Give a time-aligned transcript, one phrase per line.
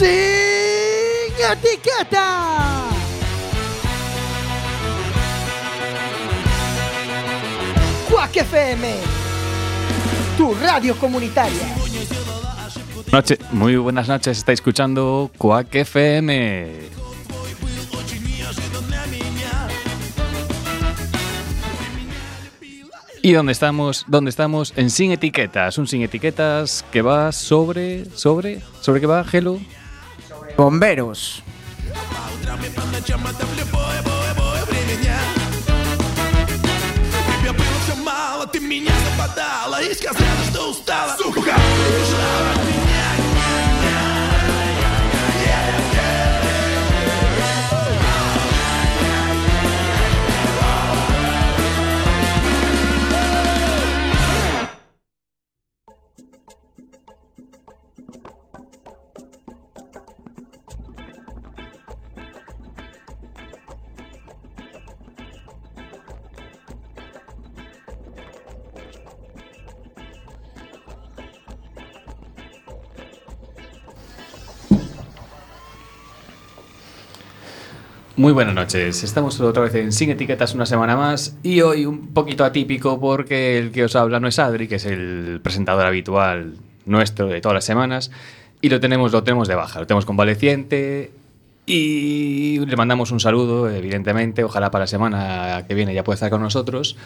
[0.00, 0.08] Sin
[1.52, 2.88] etiqueta.
[8.08, 8.94] Quack FM,
[10.38, 11.76] tu radio comunitaria.
[13.12, 16.88] Noche, muy buenas noches, está escuchando Quack FM.
[23.20, 24.06] ¿Y dónde estamos?
[24.08, 24.72] ¿Dónde estamos?
[24.76, 28.06] En Sin Etiquetas, un Sin Etiquetas que va sobre...
[28.14, 28.62] ¿Sobre?
[28.80, 29.60] ¿Sobre qué va, Gelo?
[30.59, 31.41] Bomberos.
[38.03, 42.88] мало Ты меня западала и сказала, что устала Сука, убежала
[78.20, 82.08] Muy buenas noches, estamos otra vez en Sin Etiquetas una semana más y hoy un
[82.08, 86.56] poquito atípico porque el que os habla no es Adri, que es el presentador habitual
[86.84, 88.10] nuestro de todas las semanas
[88.60, 91.12] y lo tenemos, lo tenemos de baja, lo tenemos convaleciente
[91.64, 96.28] y le mandamos un saludo, evidentemente, ojalá para la semana que viene ya pueda estar
[96.28, 96.98] con nosotros.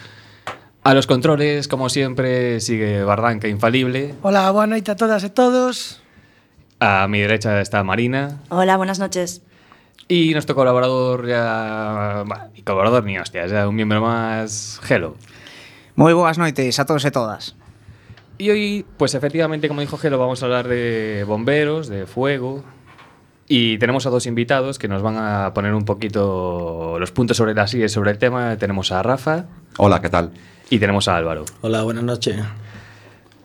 [0.83, 4.15] A los controles, como siempre, sigue Barranca infalible.
[4.21, 6.01] Hola, boa noite a todas e todos.
[6.81, 8.41] A mi derecha está Marina.
[8.49, 9.41] Hola, buenas noches.
[10.07, 12.23] Y nuestro colaborador ya...
[12.27, 15.15] bah, ni colaborador ni hostias, ya un miembro más, Gelo.
[15.95, 17.55] Moi boas noites a todos e todas.
[18.37, 22.63] Y hoy, pues efectivamente, como dijo Gelo, vamos a hablar de bomberos, de fuego.
[23.47, 27.53] Y tenemos a dos invitados que nos van a poner un poquito los puntos sobre
[27.53, 28.57] las sillas sobre el tema.
[28.57, 29.45] Tenemos a Rafa
[29.77, 30.31] Hola, ¿qué tal?
[30.69, 31.45] y tenemos a Álvaro.
[31.61, 32.35] Hola, buenas noches.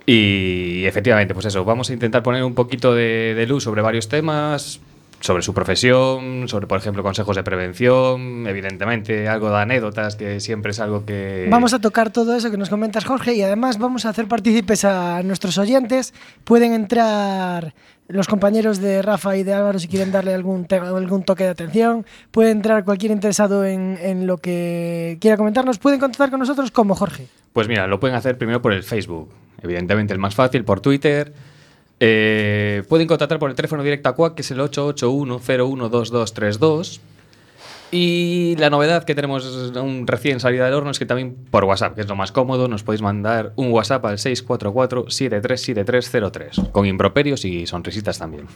[0.07, 4.09] Y efectivamente, pues eso, vamos a intentar poner un poquito de, de luz sobre varios
[4.09, 4.81] temas,
[5.21, 10.73] sobre su profesión, sobre, por ejemplo, consejos de prevención, evidentemente, algo de anécdotas, que siempre
[10.73, 11.47] es algo que...
[11.51, 14.85] Vamos a tocar todo eso que nos comentas, Jorge, y además vamos a hacer partícipes
[14.85, 16.15] a nuestros oyentes.
[16.45, 17.75] Pueden entrar
[18.09, 22.07] los compañeros de Rafa y de Álvaro si quieren darle algún, algún toque de atención.
[22.31, 25.79] Puede entrar cualquier interesado en, en lo que quiera comentarnos.
[25.79, 27.27] Pueden contactar con nosotros como Jorge.
[27.53, 29.29] Pues mira, lo pueden hacer primero por el Facebook,
[29.63, 31.33] evidentemente el más fácil, por Twitter.
[32.03, 37.01] Eh, pueden contactar por el teléfono directo a CUAC, que es el 881-012232.
[37.93, 39.45] Y la novedad que tenemos
[39.77, 42.69] un recién salida del horno es que también por WhatsApp, que es lo más cómodo,
[42.69, 48.47] nos podéis mandar un WhatsApp al 644-737303, con improperios y sonrisitas también.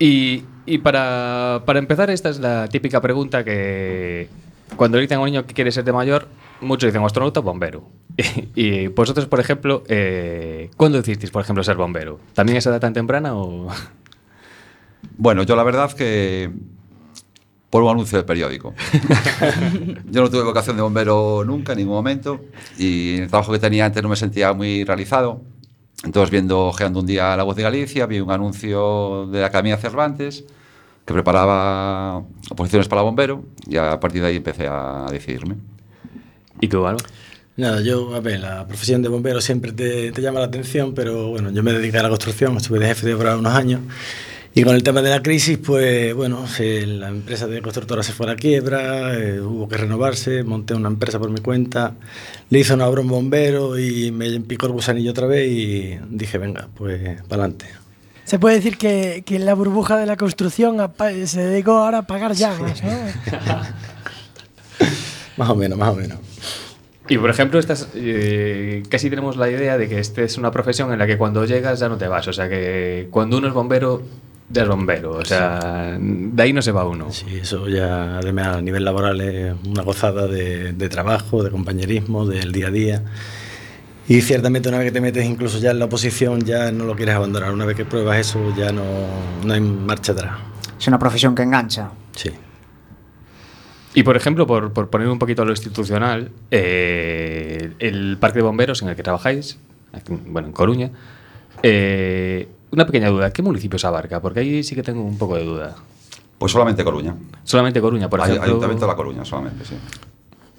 [0.00, 0.42] Y,
[0.82, 4.28] para, para empezar, esta es la típica pregunta que
[4.76, 6.26] cuando le dicen a un niño que quiere ser de mayor,
[6.60, 7.88] muchos dicen astronauta bombero.
[8.54, 12.20] Y, vosotros, por ejemplo, eh, ¿cuándo decidisteis, por ejemplo, ser bombero?
[12.34, 13.68] ¿También esa edad tan temprana o...?
[15.16, 16.50] Bueno, yo la verdad que
[17.70, 18.74] por un anuncio del periódico.
[20.10, 22.40] yo no tuve vocación de bombero nunca, en ningún momento,
[22.76, 25.40] y en el trabajo que tenía antes no me sentía muy realizado.
[26.04, 29.76] Entonces, viendo, ojeando un día La Voz de Galicia, vi un anuncio de la Academia
[29.76, 30.44] Cervantes
[31.04, 35.56] que preparaba oposiciones para bombero y a partir de ahí empecé a decidirme.
[36.60, 37.04] ¿Y tú, Álvaro?
[37.56, 41.28] Nada, yo, a ver, la profesión de bombero siempre te, te llama la atención, pero
[41.28, 43.80] bueno, yo me dediqué a la construcción, estuve de jefe de obra unos años.
[44.52, 48.12] Y con el tema de la crisis, pues bueno, se- la empresa de constructora se
[48.12, 51.92] fue a la quiebra, eh, hubo que renovarse, monté una empresa por mi cuenta,
[52.48, 55.98] le hice una obra a un bombero y me picó el gusanillo otra vez y
[56.10, 57.66] dije, venga, pues para adelante.
[58.24, 60.78] Se puede decir que, que la burbuja de la construcción
[61.26, 62.90] se dedicó ahora a pagar llamas, ¿no?
[65.36, 66.18] Más o menos, más o menos.
[67.10, 70.92] Y por ejemplo, estas, eh, casi tenemos la idea de que esta es una profesión
[70.92, 72.28] en la que cuando llegas ya no te vas.
[72.28, 74.00] O sea que cuando uno es bombero,
[74.48, 75.14] ya es bombero.
[75.14, 77.10] O sea, de ahí no se va uno.
[77.10, 82.26] Sí, eso ya además a nivel laboral es una gozada de, de trabajo, de compañerismo,
[82.26, 83.02] del día a día.
[84.06, 86.94] Y ciertamente una vez que te metes incluso ya en la oposición ya no lo
[86.94, 87.50] quieres abandonar.
[87.50, 88.84] Una vez que pruebas eso ya no,
[89.44, 90.38] no hay marcha atrás.
[90.78, 91.90] Es una profesión que engancha.
[92.14, 92.30] Sí.
[93.94, 98.42] Y por ejemplo, por, por poner un poquito a lo institucional, eh, el parque de
[98.42, 99.58] bomberos en el que trabajáis,
[99.92, 100.90] aquí, bueno, en Coruña,
[101.62, 104.20] eh, una pequeña duda, ¿qué municipios abarca?
[104.20, 105.74] Porque ahí sí que tengo un poco de duda.
[106.38, 107.16] Pues solamente Coruña.
[107.42, 108.42] Solamente Coruña, por ejemplo.
[108.42, 109.74] Ayuntamiento de La Coruña, solamente, sí.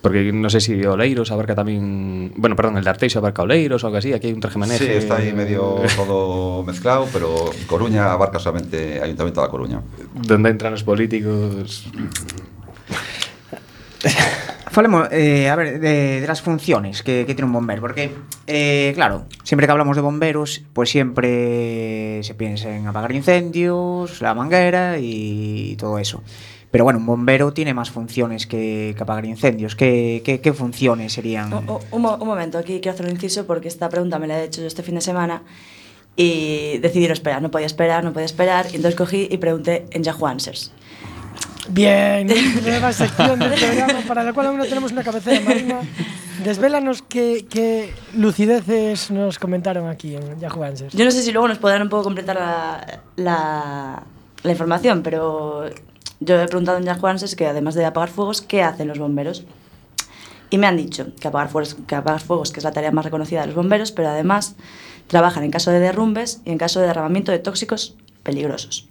[0.01, 2.33] Porque no sé si Oleiros abarca también.
[2.35, 4.11] Bueno, perdón, el de Arteixo abarca Oleiros o algo así.
[4.13, 9.41] Aquí hay un traje Sí, está ahí medio todo mezclado, pero Coruña abarca solamente Ayuntamiento
[9.41, 9.81] de La Coruña.
[10.15, 11.87] Donde entran los políticos.
[14.71, 18.11] Falemos, eh, a ver, de, de las funciones que, que tiene un bombero, porque,
[18.47, 24.33] eh, claro, siempre que hablamos de bomberos, pues siempre se piensa en apagar incendios, la
[24.33, 26.23] manguera y todo eso.
[26.71, 29.75] Pero bueno, un bombero tiene más funciones que, que apagar incendios.
[29.75, 31.53] ¿Qué, qué, qué funciones serían?
[31.53, 34.61] Un, un momento, aquí quiero hacer un inciso porque esta pregunta me la he hecho
[34.61, 35.43] yo este fin de semana
[36.15, 39.85] y decidí no esperar, no podía esperar, no podía esperar y entonces cogí y pregunté
[39.91, 40.71] en Yahoo Answers.
[41.69, 42.27] Bien,
[42.63, 45.81] nueva sección del programa para la cual aún no tenemos una cabecera marina.
[46.43, 50.93] Desvélanos qué, qué lucideces nos comentaron aquí en Yahoo Answers.
[50.93, 54.03] Yo no sé si luego nos podrán un poco completar la, la,
[54.41, 55.69] la información, pero
[56.19, 59.45] yo he preguntado en Yahoo Answers que además de apagar fuegos, ¿qué hacen los bomberos?
[60.49, 63.05] Y me han dicho que apagar, fuegos, que apagar fuegos, que es la tarea más
[63.05, 64.55] reconocida de los bomberos, pero además
[65.07, 68.87] trabajan en caso de derrumbes y en caso de derramamiento de tóxicos peligrosos.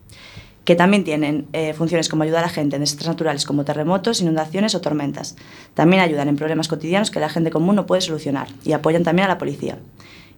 [0.64, 4.20] Que también tienen eh, funciones como ayudar a la gente en desastres naturales como terremotos,
[4.20, 5.36] inundaciones o tormentas.
[5.74, 9.26] También ayudan en problemas cotidianos que la gente común no puede solucionar y apoyan también
[9.26, 9.78] a la policía.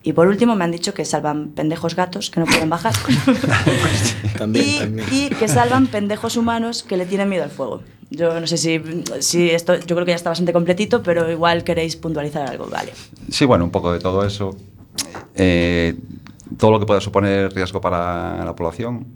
[0.05, 2.93] Y por último me han dicho que salvan pendejos gatos que no pueden bajar.
[4.39, 5.09] También, y, también.
[5.13, 7.83] y que salvan pendejos humanos que le tienen miedo al fuego.
[8.11, 8.83] Yo no sé si,
[9.21, 12.93] si esto, yo creo que ya está bastante completito, pero igual queréis puntualizar algo, vale.
[13.31, 14.57] Sí, bueno, un poco de todo eso.
[15.35, 15.95] Eh,
[16.59, 19.07] todo lo que pueda suponer riesgo para la población,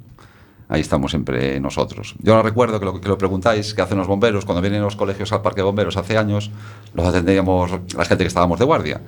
[0.68, 2.14] ahí estamos siempre nosotros.
[2.18, 4.96] Yo no recuerdo que lo que lo preguntáis, que hacen los bomberos, cuando vienen los
[4.96, 6.50] colegios al parque de bomberos hace años,
[6.94, 9.00] los atendíamos la gente que estábamos de guardia.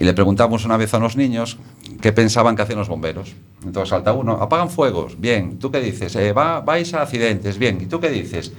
[0.00, 1.58] Y le preguntamos una vez a unos niños
[2.00, 3.34] qué pensaban que hacían los bomberos.
[3.64, 6.14] Entonces salta uno, apagan fuegos, bien, ¿tú qué dices?
[6.14, 8.52] "Eh, va, vais a accidentes, bien, ¿y tú qué dices?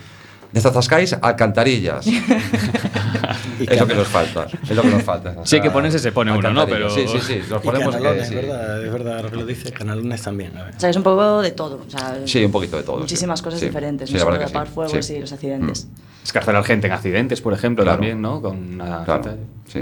[0.52, 2.06] Desatascáis alcantarillas.
[3.60, 4.48] es lo que nos falta.
[4.64, 5.36] Es lo que nos falta.
[5.44, 6.66] Sí, hay que ponerse, se pone uno, ¿no?
[6.66, 7.42] Pero- Sí, sí, sí.
[7.50, 8.36] Nos ponemos que canalones, sí.
[8.36, 10.58] es verdad, es verdad lo que lo dice, canalones también.
[10.58, 10.76] A ver.
[10.76, 11.84] O sea, es un poco de todo.
[11.86, 12.96] O sea, Sí, un poquito de todo.
[12.98, 13.02] sí.
[13.02, 13.68] Muchísimas cosas Sí.
[13.68, 14.74] diferentes, Sí, no solo que apagar sí.
[14.74, 15.14] fuegos Sí.
[15.16, 15.88] y los accidentes.
[16.24, 17.98] Escarcelar gente en accidentes, por ejemplo, Claro.
[18.00, 18.42] también, ¿no?
[18.42, 19.38] Con una Claro, cinta.
[19.68, 19.80] sí.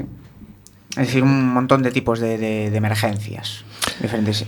[0.91, 3.63] Es decir, un montón de tipos de, de- de emergencias.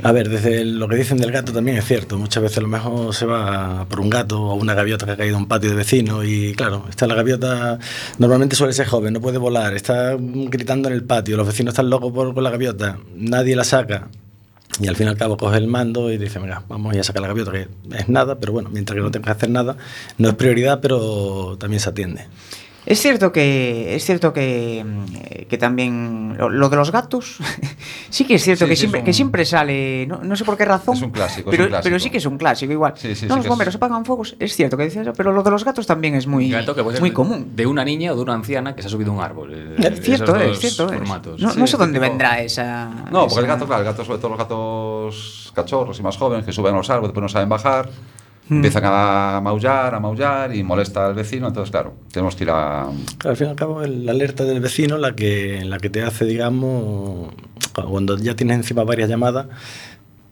[0.04, 2.18] A ver, desde lo que dicen del gato también es cierto.
[2.18, 5.18] Muchas veces a lo mejor se va por un gato o una gaviota que ha
[5.18, 7.80] caído en un patio de vecino y claro, está la gaviota,
[8.18, 11.90] normalmente suele ser joven, no puede volar, está gritando en el patio, los vecinos están
[11.90, 14.08] locos por, la gaviota, nadie la saca.
[14.80, 17.22] Y al fin y al cabo coge el mando y dice, venga, vamos a sacar
[17.22, 17.68] la gaviota, que
[17.98, 19.76] es nada, pero bueno, mientras que no tenga que hacer nada,
[20.18, 22.28] no es prioridad, pero también se atiende.
[22.90, 27.38] Es cierto que es cierto que, mm, que también lo, lo de los gatos
[28.10, 30.36] sí que es cierto Sí, que sí, siempre es un- que siempre sale no, no
[30.36, 31.84] sé por qué razón Es un clásico, es pero, un clásico.
[31.84, 34.04] pero sí que es un clásico igual Sí, sí, no sí los bomberos es- apagan
[34.06, 36.52] fuegos es cierto que dices eso pero lo de los gatos también es muy
[37.00, 39.22] muy común De una niña o de una anciana que se ha subido a un
[39.22, 39.54] árbol.
[39.54, 40.98] eh, es cierto es cierto es.
[40.98, 41.40] formatos.
[41.40, 44.04] no, Sí, no sé dónde tipo- vendrá esa No, porque el gato, claro, el gato,
[44.04, 47.30] sobre todo los gatos cachorros y más jóvenes que suben a los árboles, después no
[47.30, 47.90] saben bajar,
[48.50, 48.56] Mm.
[48.56, 51.48] empiezan a maullar, a maullar y molesta al vecino.
[51.48, 52.88] Entonces, claro, tenemos que ir a.
[53.18, 56.02] Claro, al fin y al cabo, la alerta del vecino, la que, la que te
[56.04, 57.32] hace, digamos,
[57.74, 59.48] cuando ya tienes encima varias llamadas,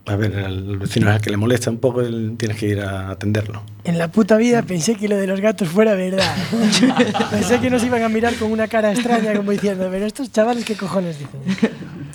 [0.07, 2.79] a ver, el vecino es el que le molesta un poco, él- tienes que ir
[2.81, 3.61] a atenderlo.
[3.83, 6.33] En la puta vida pensé que lo de los gatos fuera verdad.
[7.31, 10.63] pensé que nos iban a mirar con una cara extraña como diciendo, pero estos chavales
[10.65, 11.41] qué cojones dicen.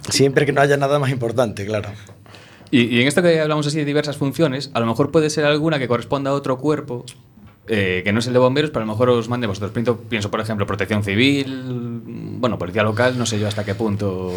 [0.08, 1.90] Siempre que no haya nada más importante, claro.
[2.72, 5.44] Y, y en esto que hablamos así de diversas funciones, a lo mejor puede ser
[5.44, 7.04] alguna que corresponda a otro cuerpo,
[7.68, 9.72] eh, que no es el de bomberos, pero a lo mejor os mande vosotros.
[9.72, 12.02] Pienso, pienso, por ejemplo, protección civil,
[12.38, 14.32] bueno, policía local, no sé yo hasta qué punto,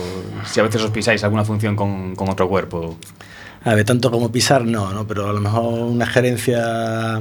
[0.46, 2.98] si a veces os pisáis alguna función con, con otro cuerpo.
[3.64, 5.08] A ver, tanto como pisar, no, ¿no?
[5.08, 7.20] Pero a lo mejor una gerencia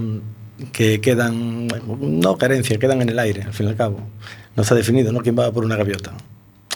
[0.72, 1.68] que quedan,
[2.00, 4.00] no gerencia, quedan en el aire, al fin y al cabo.
[4.56, 5.20] No está definido, ¿no?
[5.20, 6.12] ¿Quién va por una gaviota?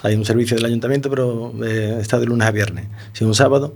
[0.02, 2.86] Hay un servicio del ayuntamiento, pero eh, está de lunes a viernes.
[3.12, 3.74] Si es un sábado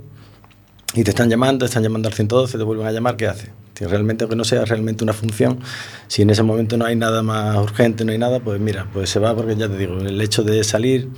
[0.95, 3.51] y te están llamando, te están llamando al 112, te vuelven a llamar, ¿qué hace?
[3.75, 5.61] Si realmente, aunque no sea realmente una función,
[6.07, 9.11] si en ese momento no hay nada más urgente, no hay nada, pues mira, pues
[9.11, 11.09] se va porque ya te digo, el hecho de salir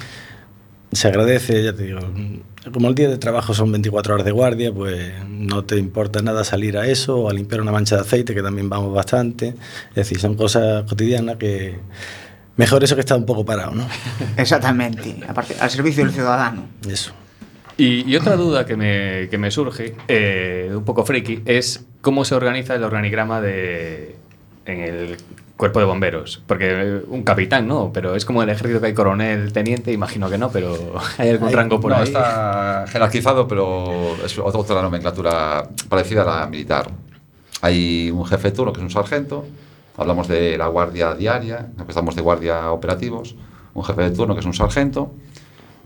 [0.93, 2.00] se agradece, ya te digo,
[2.73, 6.45] como el día de trabajo son 24 horas de guardia, pues no te importa nada
[6.45, 9.54] salir a eso o a limpiar una mancha de aceite, que también vamos bastante.
[9.90, 11.78] Es decir, son cosas cotidianas que
[12.57, 13.87] mejor eso que estar un poco parado, ¿no?
[14.37, 17.12] exactamente aparte al servicio del ciudadano Eso.
[17.76, 22.25] Y, y otra duda que me, que me surge, eh, un poco friki, es cómo
[22.25, 24.14] se organiza el organigrama de,
[24.66, 25.16] en el
[25.57, 26.43] cuerpo de bomberos.
[26.47, 27.90] Porque eh, un capitán, ¿no?
[27.93, 30.76] Pero es como el ejército que hay coronel, teniente, imagino que no, pero
[31.19, 32.04] hay algún Hay- rango por no, ahí.
[32.04, 36.88] está jerarquizado, pero es otra, nomenclatura parecida a la militar.
[37.61, 39.45] Hay un jefe de turno, que es un sargento,
[39.97, 43.37] Hablamos de la guardia diaria, empezamos de guardia operativos,
[43.75, 45.14] un jefe de turno que es un sargento,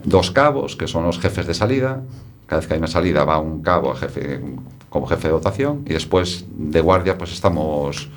[0.04, 2.02] dos cabos que son los jefes de salida.
[2.46, 4.40] Cada vez que hay una salida va un cabo jefe,
[4.88, 8.08] como jefe de dotación y después de guardia pues estamos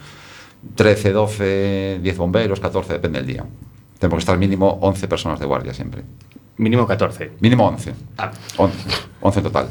[0.75, 3.45] 13, 12, 10 bomberos, 14, depende del día.
[3.99, 6.03] Tenemos que estar mínimo 11 personas de guardia siempre.
[6.57, 7.31] Mínimo 14.
[7.39, 7.93] Mínimo 11.
[8.17, 8.31] Ah.
[8.57, 8.77] 11,
[9.21, 9.69] 11 en total.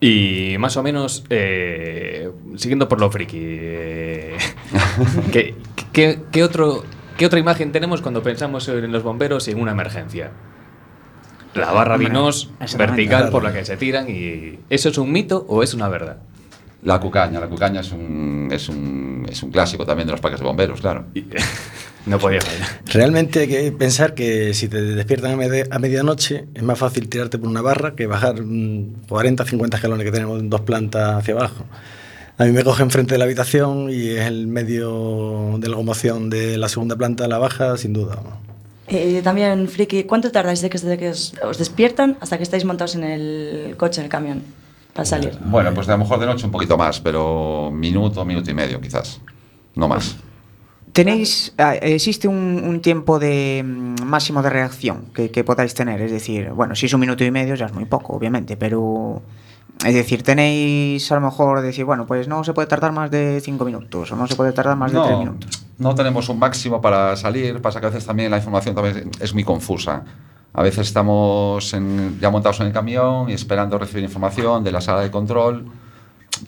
[0.00, 4.36] Y más o menos, eh, siguiendo por lo friki, eh,
[5.32, 5.56] ¿qué,
[5.92, 6.84] qué, qué otro,
[7.18, 10.30] ¿qué otra imagen tenemos cuando pensamos en los bomberos y en una emergencia?
[11.54, 15.62] La barra vinos vertical por la que se tiran y ¿eso es un mito o
[15.62, 16.18] es una verdad?
[16.82, 20.38] La cucaña, la cucaña es un, es un, es un clásico también de los parques
[20.40, 21.06] de bomberos, claro.
[21.14, 21.24] Y-
[22.06, 22.68] no podía fallar.
[22.86, 27.08] Realmente hay que pensar que si te despiertan a, medi- a medianoche es más fácil
[27.08, 31.16] tirarte por una barra que bajar mm, 40, 50 escalones que tenemos en dos plantas
[31.16, 31.64] hacia abajo.
[32.38, 36.56] A mí me coge enfrente de la habitación y es el medio de locomoción de
[36.56, 38.22] la segunda planta a la baja, sin duda.
[38.86, 42.64] Eh, también, Friki, ¿cuánto tardáis de que, desde que os, os despiertan hasta que estáis
[42.64, 44.42] montados en el coche, en el camión,
[44.94, 45.36] para salir?
[45.46, 48.80] Bueno, pues a lo mejor de noche un poquito más, pero minuto, minuto y medio
[48.80, 49.20] quizás.
[49.74, 50.16] No más.
[50.92, 56.00] ¿Tenéis, ah, existe un, un tiempo de mm, máximo de reacción que, que podáis tener?
[56.02, 59.22] Es decir, bueno, si es un minuto y medio ya es muy poco, obviamente, pero
[59.86, 63.40] es decir, tenéis a lo mejor decir, bueno, pues no se puede tardar más de
[63.42, 65.64] cinco minutos o no se puede tardar más de tres No, minutos.
[65.78, 69.34] no tenemos un máximo para salir, pasa que a veces también la información también es
[69.34, 70.02] muy confusa.
[70.52, 74.80] A veces estamos en- ya montados en el camión y esperando recibir información de la
[74.80, 75.66] sala de control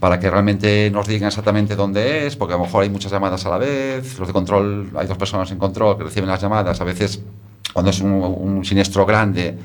[0.00, 3.44] para que realmente nos digan exactamente dónde es, porque a lo mejor hay muchas llamadas
[3.46, 6.80] a la vez, los de control, hay dos personas en control que reciben las llamadas,
[6.80, 7.20] a veces
[7.72, 9.56] cuando es un, un siniestro grande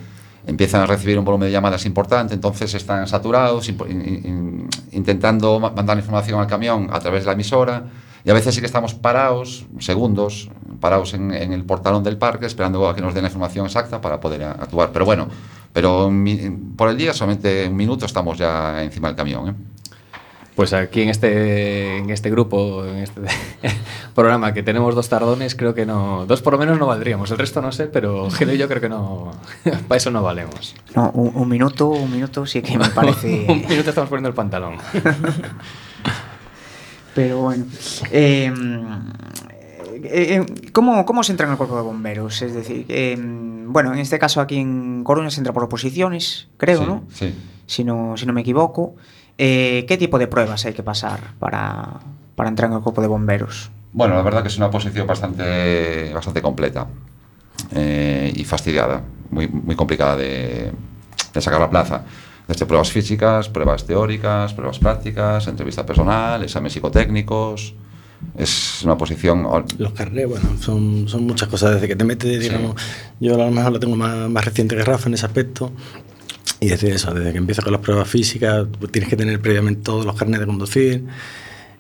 [0.48, 3.68] empiezan a recibir un volumen de llamadas importante, entonces están saturados,
[4.92, 7.84] intentando ma- mandar información al camión a través de la emisora,
[8.24, 10.50] y a veces sí que estamos parados, segundos,
[10.80, 14.20] parados en, el portalón del parque, esperando a que nos den la información exacta para
[14.20, 14.90] poder actuar.
[14.92, 15.28] Pero bueno,
[15.72, 16.12] pero
[16.76, 19.50] por el día solamente un minuto estamos ya encima del camión.
[19.50, 19.54] ¿eh?
[20.56, 23.22] Pues aquí en este, en este grupo, en este
[24.16, 26.26] programa que tenemos dos tardones, creo que no.
[26.26, 27.30] Dos por lo menos no valdríamos.
[27.32, 29.32] El resto no sé, pero Gelo y yo creo que no.
[29.88, 30.76] Para eso no valemos.
[30.96, 33.46] No, un, un minuto, un minuto sí que me parece...
[33.50, 34.78] Un minuto estamos poniendo el pantalón.
[37.14, 37.66] Pero bueno.
[38.12, 38.52] Eh,
[40.04, 42.42] eh, eh, ¿cómo, ¿Cómo se entra en el cuerpo de bomberos?
[42.42, 46.80] Es decir, eh, bueno, en este caso aquí en Coruña se entra por oposiciones, creo,
[46.80, 47.04] Sí, ¿no?
[47.14, 47.34] Sí.
[47.66, 48.96] Si no, si no me equivoco.
[49.38, 52.00] Eh, ¿Qué tipo de pruebas hay que pasar para,
[52.36, 53.70] para entrar en el cuerpo de bomberos?
[53.92, 56.88] Bueno, la verdad que es una posición bastante, bastante completa
[57.74, 60.72] eh, y fastidiada, muy, muy complicada de,
[61.34, 62.04] de sacar la plaza.
[62.48, 67.74] Desde pruebas físicas, pruebas teóricas, pruebas prácticas, entrevista personal, exámenes psicotécnicos.
[68.38, 69.48] Es una posición...
[69.78, 71.76] Los carnés, bueno, son, son muchas cosas.
[71.76, 72.76] Desde que te metes, digamos,
[73.20, 75.72] yo a lo mejor lo tengo más, más reciente que Rafa en ese aspecto.
[76.66, 79.82] Y desde eso, desde que empiezas con las pruebas físicas, pues tienes que tener previamente
[79.84, 81.04] todos los carnés de conducir,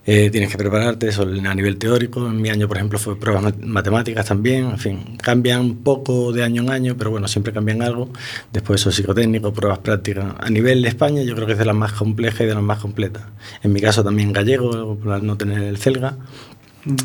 [0.05, 2.27] eh, tienes que prepararte eso a nivel teórico.
[2.27, 4.65] En mi año, por ejemplo, fue pruebas mat- matemáticas también.
[4.69, 8.11] En fin, cambian poco de año en año, pero bueno, siempre cambian algo.
[8.53, 10.35] Después eso, psicotécnico, pruebas prácticas.
[10.37, 12.63] A nivel de España, yo creo que es de las más complejas y de las
[12.63, 13.23] más completas.
[13.63, 16.17] En mi caso también gallego, por no tener el celga.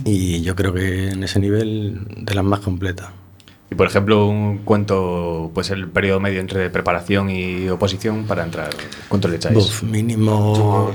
[0.05, 3.09] Y yo creo que en ese nivel de las más completas.
[3.71, 8.71] Y por ejemplo, un cuánto, pues el periodo medio entre preparación y oposición para entrar.
[9.09, 9.55] ¿Cuánto le echáis?
[9.55, 10.91] Buf, mínimo.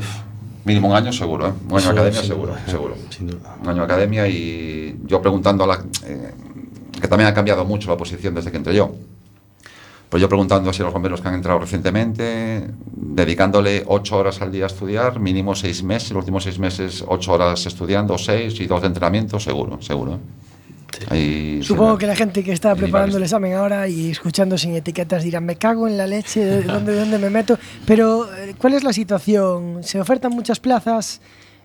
[0.65, 1.53] Mínimo un año seguro, ¿eh?
[1.69, 2.95] Un año de academia sin seguro, duda, seguro.
[3.09, 3.55] sin duda.
[3.61, 5.85] Un año de academia y yo preguntando a la...
[6.05, 6.33] eh,
[6.99, 8.93] que también ha cambiado mucho la posición desde que entré yo.
[10.09, 14.51] Pues yo preguntando así a los bomberos que han entrado recientemente, dedicándole ocho horas al
[14.51, 18.65] día a estudiar, mínimo seis meses, los últimos seis meses ocho horas estudiando, seis y
[18.65, 20.19] dos de entrenamiento, seguro, seguro.
[21.63, 25.45] Supongo que la gente que está preparando el examen ahora y escuchando sin etiquetas dirán,
[25.45, 27.57] me cago en la leche, ¿de dónde, de dónde me meto?
[27.85, 29.83] Pero, eh, ¿cuál es la situación?
[29.83, 31.21] ¿Se ofertan muchas plazas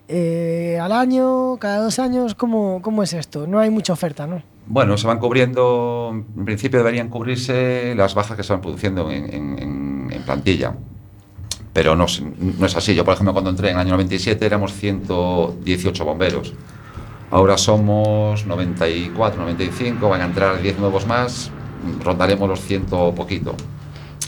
[0.07, 2.35] eh, al año, cada dos años?
[2.35, 3.47] ¿Cómo, ¿Cómo es esto?
[3.47, 4.43] No hay mucha oferta, ¿no?
[4.67, 9.33] Bueno, se van cubriendo, en principio deberían cubrirse las bajas que se van produciendo en,
[9.33, 10.75] en- en- en plantilla.
[11.73, 12.93] Pero no, es- no es así.
[12.93, 16.53] Yo, por ejemplo, cuando entré en el año 97 éramos 118 bomberos.
[17.31, 21.49] Ahora somos 94, 95, van a entrar 10 nuevos más,
[22.03, 22.85] rondaremos los 100
[23.15, 23.55] poquito.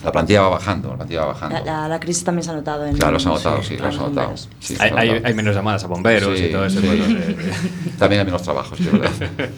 [0.03, 1.55] La plantilla va bajando, la plantilla va bajando.
[1.59, 3.83] La, la- la crisis también se ha notado en Claro, se ha notado, sí, ha
[3.85, 4.07] los notado.
[4.27, 4.49] bomberos.
[4.59, 5.27] Sí, se hay, ha hay- notado.
[5.27, 6.81] hay menos llamadas a bomberos Sí, y todo eso.
[6.81, 6.87] de-
[7.99, 9.49] También hay menos trabajos, sí, es verdad.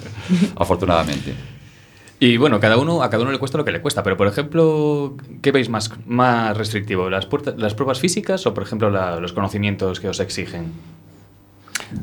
[0.56, 1.34] Afortunadamente.
[2.20, 4.28] Y bueno, cada uno, a cada uno le cuesta lo que le cuesta, pero por
[4.28, 7.10] ejemplo, ¿qué veis más, más restrictivo?
[7.10, 10.72] ¿Las, puerta- ¿Las pruebas físicas o por ejemplo la- los conocimientos que os exigen?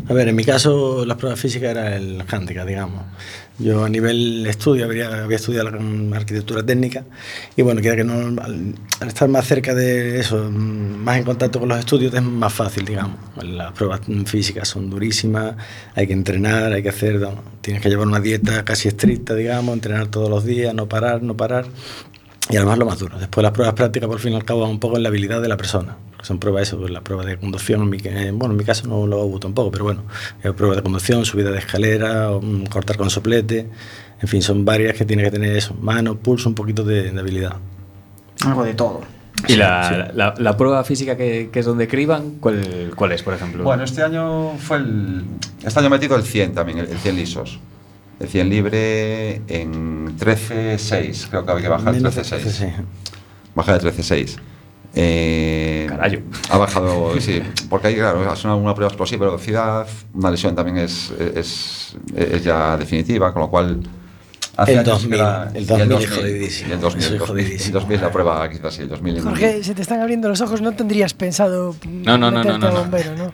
[0.09, 3.03] A ver, en mi caso las pruebas físicas era el handicap, digamos.
[3.59, 5.71] Yo a nivel estudio había, había estudiado
[6.15, 7.05] arquitectura técnica
[7.55, 11.25] y bueno, quiera que no, al, al estar más cerca de eso, mm, más en
[11.25, 13.19] contacto con los estudios es más fácil, digamos.
[13.43, 15.55] Las pruebas físicas son durísimas,
[15.95, 19.75] hay que entrenar, hay que hacer, no, tienes que llevar una dieta casi estricta, digamos,
[19.75, 21.67] entrenar todos los días, no parar, no parar.
[22.51, 23.19] Y además lo más duro.
[23.19, 25.41] Después las pruebas prácticas, por fin y al cabo, van un poco en la habilidad
[25.41, 25.97] de la persona.
[26.23, 29.07] Son pruebas eso, pues, la prueba de conducción, en mi, bueno, en mi caso no
[29.07, 30.03] lo hago tampoco, pero bueno,
[30.43, 33.69] eh, prueba de conducción, subida de escalera, mm, cortar con soplete,
[34.21, 37.21] en fin, son varias que tiene que tener eso, mano, pulso, un poquito de, de
[37.21, 37.57] habilidad.
[38.45, 39.01] Algo de todo.
[39.49, 43.35] ¿Y la, la- la prueba física que, que es donde criban, ¿cuál, cuál es, por
[43.35, 43.65] ejemplo?
[43.65, 45.25] Bueno, este año fue el.
[45.65, 47.59] Este año he metido el 100 también, el, el 100 lisos.
[48.21, 51.27] El 100 libre en 13.6.
[51.29, 52.39] Creo que había que bajar el Menos 13.6.
[52.51, 52.67] sí.
[53.57, 54.37] Bajar el 13.6.
[54.95, 56.21] Eh, Carayo.
[56.51, 60.79] Ha bajado, sí, porque ahí, claro, es una, una prueba explosiva velocidad, una lesión también
[60.79, 63.81] es, es, es ya definitiva, con lo cual.
[64.57, 66.69] Hace El años 2000, que era- el y 2000 es jodidísimo.
[66.69, 67.79] y el 2000, Soy el 2000, el jodidísimo.
[67.81, 69.17] 2000 la prueba quizás sí, el 2000.
[69.17, 72.59] en- Jorge, se te están abriendo los ojos, no tendrías pensado No, no, no, no,
[72.59, 73.33] no, bombero, ¿no?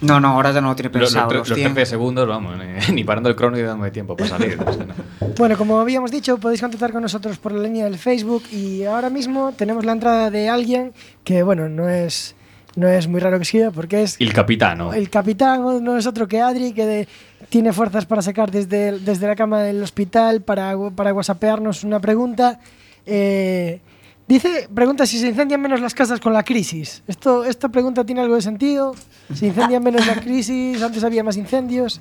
[0.00, 1.26] No, no, ahora ya no lo tiene pensado.
[1.26, 1.74] los, los los 100.
[1.74, 4.58] 13 segundos, vamos, ni, ni parando el crono y dándome tiempo para salir.
[4.64, 4.94] o sea, no.
[5.36, 9.10] Bueno, como habíamos dicho, podéis contactar con nosotros por la línea del Facebook y ahora
[9.10, 10.92] mismo tenemos la entrada de alguien
[11.24, 12.34] que, bueno, no es,
[12.76, 14.92] no es muy raro que escriba porque es El capitano.
[14.92, 17.08] el capitán, no es otro que Adri, que de-
[17.48, 22.00] tiene fuerzas para sacar desde, el- desde la cama del hospital para, para whatsappearnos una
[22.00, 22.60] pregunta.
[23.06, 23.80] Eh,
[24.26, 27.02] dice, pregunta si se incendian menos las casas con la crisis.
[27.06, 28.94] Esto, ¿Esta pregunta tiene algo de sentido?
[29.34, 30.82] ¿Se incendian menos la crisis?
[30.82, 32.00] ¿Antes había más incendios?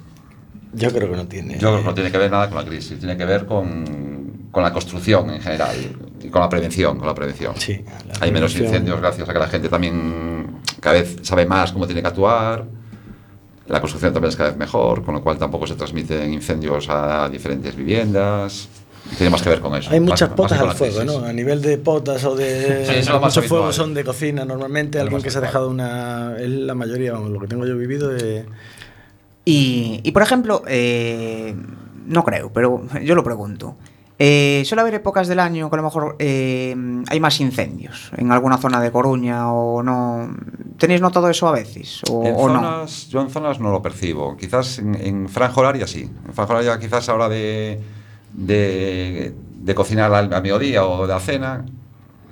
[0.73, 1.53] Yo creo que no tiene.
[1.57, 4.47] Yo creo que no tiene que ver nada con la crisis, tiene que ver con,
[4.51, 5.75] con la construcción en general
[6.21, 7.53] y con la prevención, con la prevención.
[7.57, 11.71] Sí, la Hay menos incendios gracias a que la gente también cada vez sabe más
[11.71, 12.65] cómo tiene que actuar.
[13.67, 17.27] La construcción también es cada vez mejor, con lo cual tampoco se transmiten incendios a
[17.29, 18.69] diferentes viviendas.
[19.15, 19.91] Tiene más que ver con eso.
[19.91, 21.03] Hay muchas más potas al fuego.
[21.03, 21.25] ¿no?
[21.25, 22.85] A nivel de potas o de.
[22.85, 24.97] Sí, eso es lo más muchos fuegos son de cocina normalmente.
[24.97, 26.35] Lo Alguien que se ha dejado una.
[26.37, 28.09] Es la mayoría, vamos, lo que tengo yo vivido.
[28.09, 28.45] De,
[29.45, 31.55] Y, y, por ejemplo, eh,
[32.05, 33.75] no creo, pero yo lo pregunto.
[34.19, 36.75] Eh, suele haber épocas del año que a lo mejor eh,
[37.07, 40.35] hay más incendios en alguna zona de Coruña o no.
[40.77, 42.01] ¿Tenéis notado eso a veces?
[42.09, 42.55] ¿O, En o no?
[42.55, 44.35] zonas, Yo en zonas no lo percibo.
[44.35, 46.09] Quizás en, en franja horaria sí.
[46.27, 47.79] En franja horaria quizás a hora de,
[48.33, 51.63] de, de cocinar al, a mediodía o de la cena,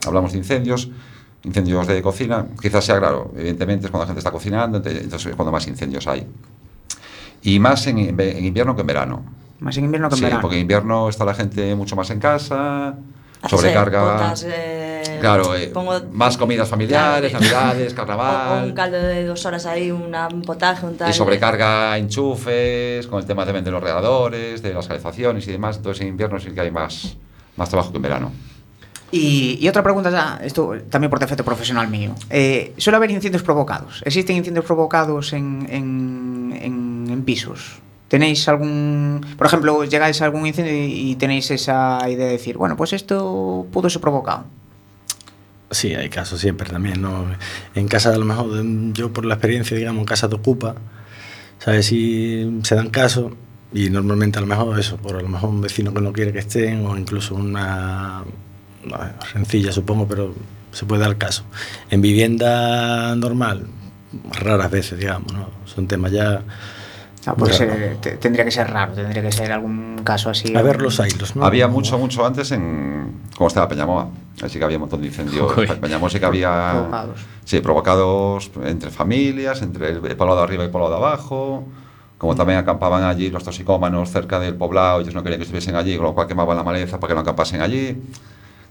[0.07, 0.89] hablamos de incendios,
[1.43, 5.35] incendios de cocina, quizás sea claro, evidentemente es cuando la gente está cocinando, entonces es
[5.35, 6.25] cuando más incendios hay.
[7.43, 9.23] Y más en, en invierno que en verano.
[9.59, 10.41] Más en invierno que en sí, verano.
[10.41, 12.95] porque en invierno está la gente mucho más en casa,
[13.49, 14.01] sobrecarga.
[14.13, 17.45] botas, eh, claro, eh, pongo- más comidas familiares, Claro.
[17.45, 18.63] navidades, carnaval.
[18.63, 21.09] o un caldo de dos horas ahí, una- un potaje, un tal.
[21.09, 25.77] Y sobrecarga enchufes, con el tema de los radiadores, de las calefacciones y demás.
[25.77, 27.15] Entonces en invierno sí que hay más,
[27.55, 28.31] más trabajo que en verano.
[29.11, 32.13] Y, y otra pregunta ya, esto también por defecto profesional mío.
[32.29, 34.01] Eh, ¿Suele haber incendios provocados?
[34.03, 37.79] ¿Existen incendios provocados en, en, en- en pisos?
[38.07, 39.25] ¿Tenéis algún...
[39.37, 43.65] Por ejemplo, llegáis a algún incendio y tenéis esa idea de decir, bueno, pues esto
[43.71, 44.45] pudo ser provocado?
[45.71, 47.25] sí, hay casos siempre también, ¿no?
[47.75, 48.49] En casa, a lo mejor,
[48.93, 50.75] yo por la experiencia, digamos, en casa te ocupa,
[51.59, 51.85] ¿sabes?
[51.87, 53.33] Si se dan casos,
[53.73, 56.31] y normalmente a lo mejor eso, por a lo mejor un vecino que no quiere
[56.31, 58.23] que estén, o incluso una,
[58.85, 60.33] una supongo, pero
[60.71, 61.43] se puede dar caso.
[61.89, 63.67] En vivienda normal,
[64.39, 65.49] raras veces, digamos, ¿no?
[65.65, 66.41] Son temas ya.
[67.27, 70.55] Ah, pues eh, te- tendría que ser raro, tendría que ser algún caso así.
[70.55, 71.45] A ver los hilos, ¿no?
[71.45, 73.21] Había mucho, mucho antes en.
[73.35, 74.09] como estaba Peñamoa.
[74.43, 75.51] Así que había un montón de incendios.
[75.69, 76.71] En Peñamoa sí que había.
[76.73, 77.19] Provocados.
[77.43, 81.63] Sí, provocados entre familias, entre el poblado de arriba y el poblado de abajo.
[82.17, 85.97] Como también acampaban allí los toxicómanos cerca del poblado, ellos no querían que estuviesen allí,
[85.97, 88.01] con lo cual quemaban la maleza para que no acampasen allí.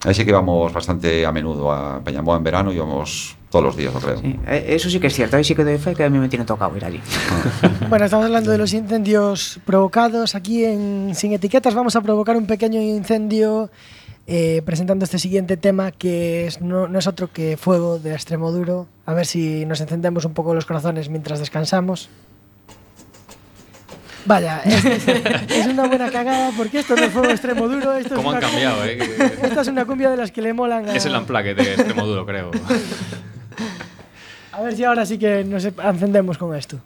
[0.04, 3.94] Ahí sí que íbamos bastante a menudo a Peñamoa en verano, íbamos todos los días,
[3.94, 4.18] yo creo.
[4.18, 6.18] Sí, eh, eso sí que es cierto, ahí sí que doy fe que a mí
[6.18, 7.00] me tiene tocado ir allí.
[7.88, 10.34] Bueno, estamos hablando de los incendios provocados.
[10.34, 13.70] Aquí en Sin Etiquetas vamos a provocar un pequeño incendio
[14.26, 18.88] eh, presentando este siguiente tema que es, no, no es otro que Fuego de Extremoduro.
[19.06, 22.08] A ver si nos encendemos un poco los corazones mientras descansamos.
[24.26, 27.92] Vaya, es, es una buena cagada porque esto no es Fuego de Extremoduro.
[27.94, 28.98] Esto es ¿Cómo han una- cambiado, eh?
[29.42, 30.94] Esta es una cumbia de las que le molan a...
[30.96, 32.50] Es el unplugged de Extremoduro, creo.
[34.52, 36.78] A ver si ahora sí que nos encendemos con esto.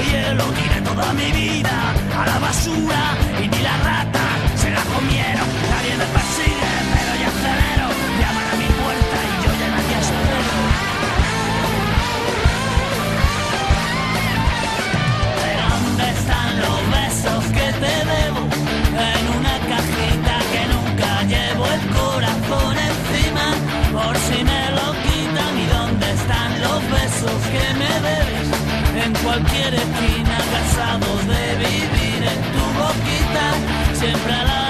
[0.00, 1.76] Y hielo giré toda mi vida
[2.16, 5.48] a la basura y ni las ratas se la comieron.
[5.72, 7.88] Nadie me persigue, pero ya acelero.
[8.20, 10.58] Llaman a mi puerta y yo ya nadie espero.
[15.68, 18.40] ¿Dónde están los besos que te debo?
[19.10, 23.46] En una cajita que nunca llevo el corazón encima
[23.92, 25.52] por si me lo quitan.
[25.58, 28.37] ¿Y dónde están los besos que me debo?
[29.08, 33.46] en cualquier esquina, cansados de vivir en tu boquita,
[33.94, 34.67] siempre a la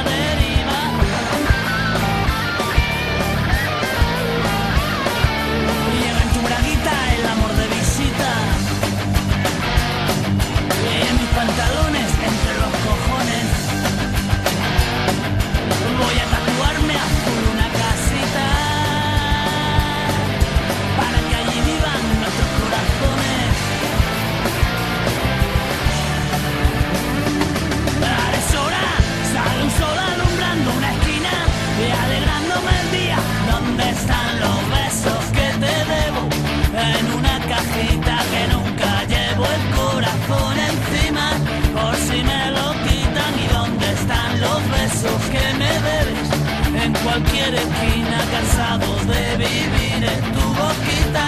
[47.19, 51.25] cualquier esquina, cansados de vivir en tu boquita,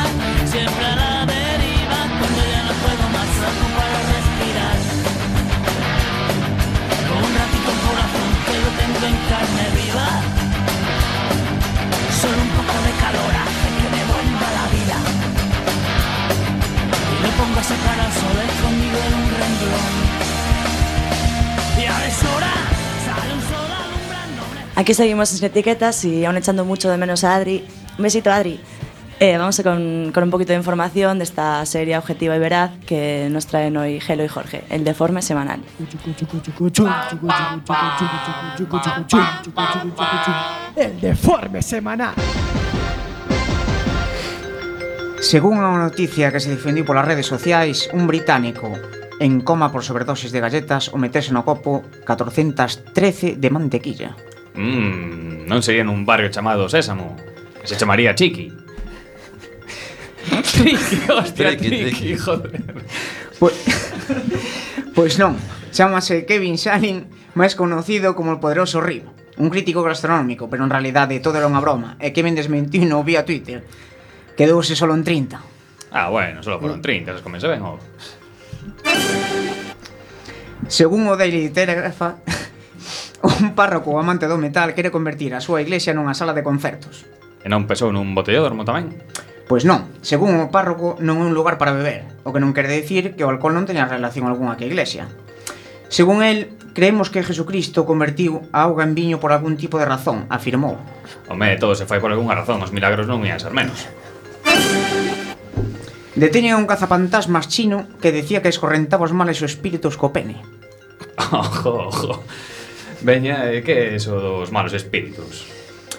[0.47, 4.79] siempre a la deriva, cuando ya no puedo más, no para respirar.
[7.09, 10.09] Con un ratito corazón que lo tengo en carne viva,
[12.21, 14.99] solo un poco de calor hace que me vuelva la vida.
[17.11, 19.30] Y me pongo a sacar al sol escondido en un
[24.81, 27.63] Aquí seguimos sin etiquetas y aún echando mucho de menos a Adri.
[27.99, 28.59] Un besito, Adri.
[29.19, 33.29] Eh, vamos con, con un poquito de información de esta serie objetiva y veraz que
[33.31, 35.61] nos traen hoy Gelo y Jorge, el deforme semanal.
[40.77, 42.15] El deforme semanal.
[45.21, 48.73] Según unha noticia que se difundiu polas redes sociais, un británico
[49.21, 54.17] en coma por sobredosis de galletas o meterse no copo 413 de mantequilla.
[54.55, 57.15] Mm, non sería nun barrio chamado Sésamo.
[57.63, 58.51] Se chamaría Chiqui.
[60.55, 62.17] triqui, hostia, Triqui, triqui, triqui.
[62.19, 62.51] joder.
[63.41, 63.57] Pois
[64.95, 65.37] pues non,
[65.73, 69.07] chamase Kevin Shannon, máis conocido como o poderoso Rip,
[69.41, 73.25] un crítico gastronómico, pero en realidade todo era unha broma, e Kevin desmentiu no vía
[73.25, 73.65] Twitter.
[74.37, 75.41] Quedouse solo en 30.
[75.93, 77.81] Ah, bueno, solo foron 30, se comece ben, oh.
[80.69, 82.21] Según o Daily Telegraph,
[83.21, 87.05] Un párroco amante do metal quere convertir a súa iglesia nunha sala de concertos.
[87.45, 88.97] E non pesou nun botellódromo tamén?
[89.51, 92.71] Pois non, según o párroco non é un lugar para beber, o que non quere
[92.71, 95.11] dicir que o alcohol non teña relación algunha que a iglesia.
[95.91, 100.25] Según el, creemos que Jesucristo convertiu a auga en viño por algún tipo de razón,
[100.31, 100.79] afirmou.
[101.27, 103.91] Home, todo se fai por algunha razón, os milagros non ian ser menos.
[106.15, 110.39] Deteñen un cazapantasmas chino que decía que escorrentaba os males o espíritus co pene.
[111.35, 112.23] Ojo, ojo.
[113.03, 115.49] Veña, e que é iso dos malos espíritos?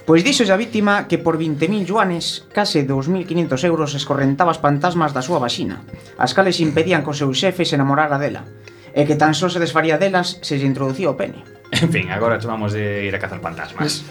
[0.05, 5.21] Pois dixo a vítima que por 20.000 yuanes, case 2.500 euros, escorrentaba as fantasmas da
[5.21, 5.85] súa vaxina,
[6.17, 8.43] as cales impedían que o seu xefe se enamorara dela,
[8.91, 11.45] e que tan só se desfaría delas se lle introducía o pene.
[11.71, 14.03] En fin, agora chamamos de ir a cazar fantasmas.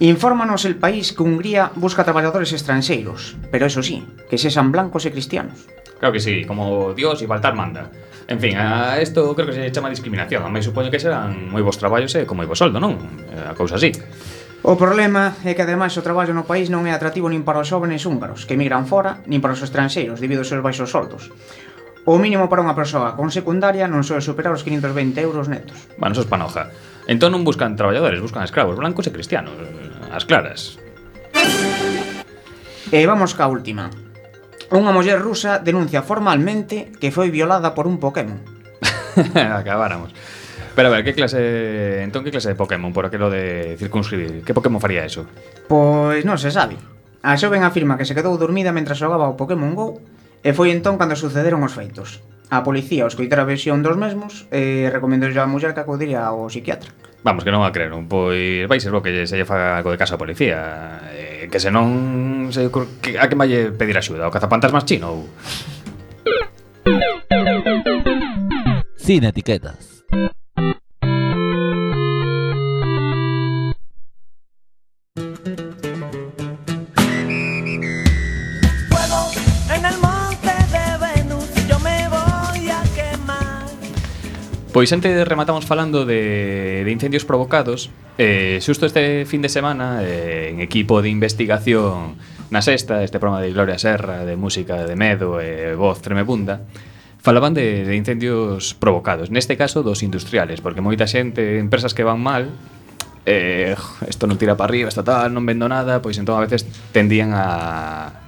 [0.00, 5.12] Infórmanos el país que Hungría busca traballadores estranxeiros, pero eso sí, que sexan blancos e
[5.12, 5.64] cristianos.
[5.98, 7.88] Claro que sí, como Dios e Baltar manda.
[8.28, 11.62] En fin, a isto creo que se chama discriminación, a máis supoño que serán moi
[11.62, 12.98] vos traballos e como moi vos soldo, non?
[13.30, 13.94] Eh, a cousa así.
[14.66, 17.70] O problema é que ademais o traballo no país non é atractivo nin para os
[17.70, 21.30] xóvenes húngaros que emigran fora, nin para os estranxeiros debido aos seus baixos soldos.
[22.02, 25.78] O mínimo para unha persoa con secundaria non soe superar os 520 euros netos.
[25.94, 26.74] Bueno, eso es panoja.
[27.06, 29.54] Entón non buscan traballadores, buscan escravos blancos e cristianos.
[29.54, 30.82] Eh, as claras.
[32.90, 33.86] E vamos ca última.
[34.74, 38.42] Unha muller rusa denuncia formalmente que foi violada por un Pokémon.
[39.34, 40.10] Acabáramos.
[40.74, 44.42] Pero a ver, que clase, entón que clase de Pokémon por aquilo de circunscribir?
[44.42, 45.24] Que Pokémon faría eso?
[45.70, 46.76] Pois non se sabe.
[47.22, 50.02] A xoven afirma que se quedou dormida mentre xogaba o Pokémon GO
[50.42, 52.20] e foi entón cando sucederon os feitos.
[52.50, 56.50] A policía os coitar a versión dos mesmos e recomendou a muller que acudiría ao
[56.50, 56.90] psiquiatra.
[57.26, 59.98] Vamos, que non a creeron, Pois vai ser bo que se lle faga algo de
[59.98, 61.02] caso a policía.
[61.10, 62.70] Eh, Que senón se,
[63.02, 64.30] que, A que vai pedir axuda?
[64.30, 65.26] O cazapantasmas chino ou...
[68.94, 70.06] Sin etiquetas.
[84.76, 87.88] Pois antes rematamos falando de, de incendios provocados
[88.20, 92.20] eh, Xusto este fin de semana eh, En equipo de investigación
[92.52, 96.68] Na sexta, este programa de Gloria Serra De música de medo e eh, voz tremebunda
[97.24, 99.32] Falaban de, de incendios provocados.
[99.32, 102.52] Neste caso dos industriales Porque moita xente, empresas que van mal
[103.24, 103.72] eh,
[104.04, 107.32] Isto non tira para arriba, esta tal, non vendo nada Pois entón a veces tendían
[107.32, 108.25] a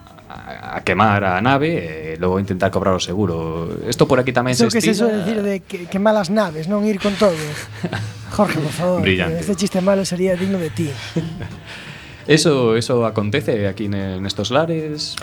[0.74, 3.68] a quemar a nave e logo intentar cobrar o seguro.
[3.88, 4.84] Isto por aquí tamén Eso se estila.
[4.84, 7.34] que se suele decir de que, que malas naves, non ir con todo.
[8.36, 9.40] Jorge, por favor, Brillante.
[9.40, 10.88] este chiste malo sería digno de ti.
[12.28, 15.16] eso, eso acontece aquí nestos lares.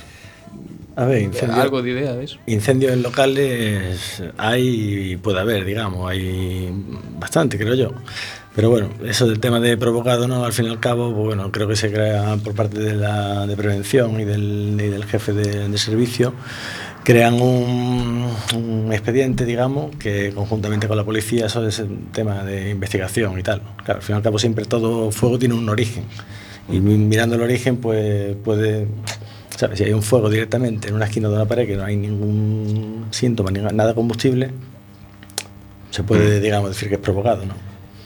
[0.96, 2.40] A ver, incendio, algo de idea de eso.
[2.48, 6.72] Incendios en locales hay, puede haber, digamos, hay
[7.20, 7.92] bastante, creo yo.
[8.56, 10.46] Pero bueno, eso del tema de provocado, ¿no?
[10.46, 13.46] Al fin y al cabo, pues bueno, creo que se crea por parte de la
[13.48, 16.34] de prevención y del, y del jefe de, de servicio,
[17.04, 22.70] crean un, un expediente, digamos, que conjuntamente con la policía, eso es un tema de
[22.70, 23.62] investigación y tal.
[23.84, 26.06] Claro, al fin y al cabo siempre todo fuego tiene un origen.
[26.70, 28.88] Y mi- mirando el origen, pues puede
[29.58, 29.78] ¿Sabes?
[29.78, 33.06] Si hay un fuego directamente en una esquina de una pared que no hay ningún
[33.12, 34.52] síntoma, ni nada combustible,
[35.91, 37.54] se puede, digamos, decir que es provocado, ¿no?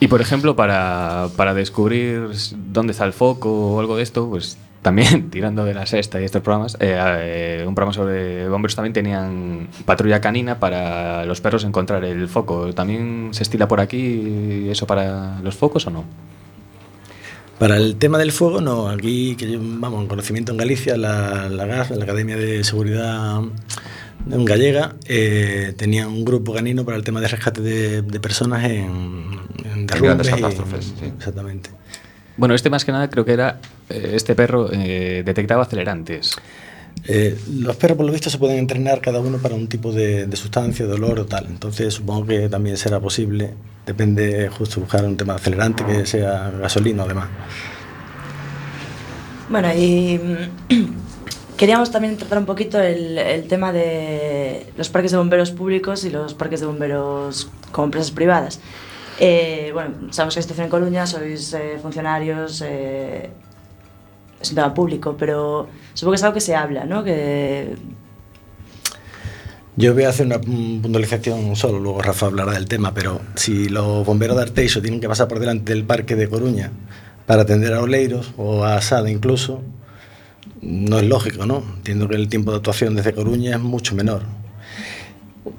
[0.00, 2.30] Y por ejemplo, para, para descubrir
[2.72, 6.24] dónde está el foco o algo de esto, pues también tirando de la sexta y
[6.24, 11.64] estos programas, eh, eh, un programa sobre bomberos también tenían patrulla canina para los perros
[11.64, 12.72] encontrar el foco.
[12.72, 16.04] ¿También se estila por aquí eso para los focos o no?
[17.58, 18.88] Para el tema del fuego, no.
[18.88, 23.42] Aquí, que yo, vamos, en conocimiento en Galicia, la, la GAS, la Academia de Seguridad
[24.26, 28.80] Gallega, eh, tenía un grupo canino para el tema de rescate de, de personas en,
[29.64, 31.06] en grandes derrumbes y- catástrofes, sí.
[31.16, 31.70] Exactamente.
[32.36, 36.36] Bueno, este más que nada creo que era, eh, este perro eh, detectaba acelerantes.
[37.06, 40.26] Eh, los perros, por lo visto, se pueden entrenar cada uno para un tipo de,
[40.26, 41.46] de sustancia, dolor o tal.
[41.46, 43.54] Entonces, supongo que también será posible.
[43.86, 47.28] Depende justo buscar un tema de acelerante que sea gasolina o demás.
[49.48, 50.20] Bueno, y
[51.60, 56.10] queríamos también tratar un poquito el, el tema de los parques de bomberos públicos y
[56.10, 58.60] los parques de bomberos como empresas privadas.
[59.18, 63.28] Eh, bueno, sabemos que la situación en Coruña, sois eh, funcionarios, eh,
[64.40, 67.04] es un tema público, pero supongo que es algo que se habla, ¿no?
[67.04, 67.74] Que
[69.76, 74.06] Yo voy a hacer una puntualización solo, luego Rafa hablará del tema, pero si los
[74.06, 76.72] bomberos de Arteixo tienen que pasar por delante del parque de Coruña
[77.26, 79.60] para atender a Oleiros o a Asada incluso,
[80.62, 81.62] no es lógico, ¿no?
[81.76, 84.22] Entiendo que el tiempo de actuación desde Coruña es mucho menor.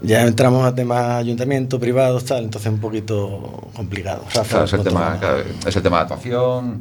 [0.02, 4.24] Ya entramos a temas ayuntamiento, privados, tal, entonces es un poquito complicado.
[4.34, 6.80] Rafa, Claro, es, el tema, claro, es el tema de actuación,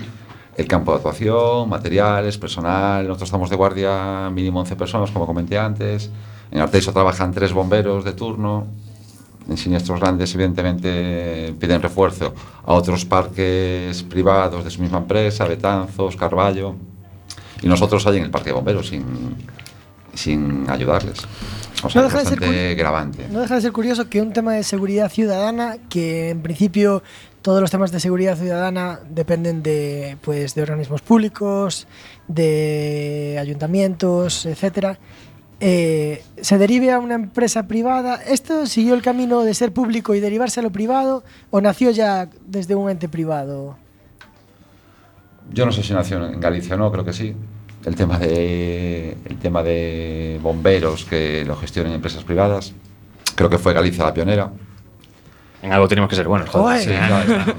[0.56, 3.06] el campo de actuación, materiales, personal.
[3.06, 6.11] Nosotros estamos de guardia mínimo 11 personas, como comenté antes.
[6.50, 8.66] En Arteixo trabajan tres bomberos de turno.
[9.48, 16.14] En siniestros grandes, evidentemente, piden refuerzo a otros parques privados de su misma empresa, Betanzos,
[16.16, 16.76] Carballo.
[17.62, 19.05] Y nosotros ahí en el parque de bomberos sin,
[20.14, 21.18] sin ayudarles.
[21.83, 23.27] O sea, No es deja de ser bastante curi- gravante.
[23.31, 27.03] No deja de ser curioso que un tema de seguridad ciudadana, que en principio
[27.42, 31.87] todos los temas de seguridad ciudadana dependen de, pues, de organismos públicos,
[32.29, 34.99] de ayuntamientos, etcétera,
[35.61, 38.16] eh, se derive a una empresa privada.
[38.16, 42.29] ¿Esto siguió el camino de ser público y derivarse a lo privado o nació ya
[42.46, 43.77] desde un ente privado?
[45.53, 47.35] Yo no sé si nació en Galicia o no, creo que sí.
[47.85, 52.73] El tema de, el tema de bomberos que lo gestionen empresas privadas.
[53.35, 54.51] Creo que fue Galicia la pionera.
[55.63, 56.49] En algo tenemos que ser buenos.
[56.51, 56.81] joder.
[56.81, 57.55] Sí, claro.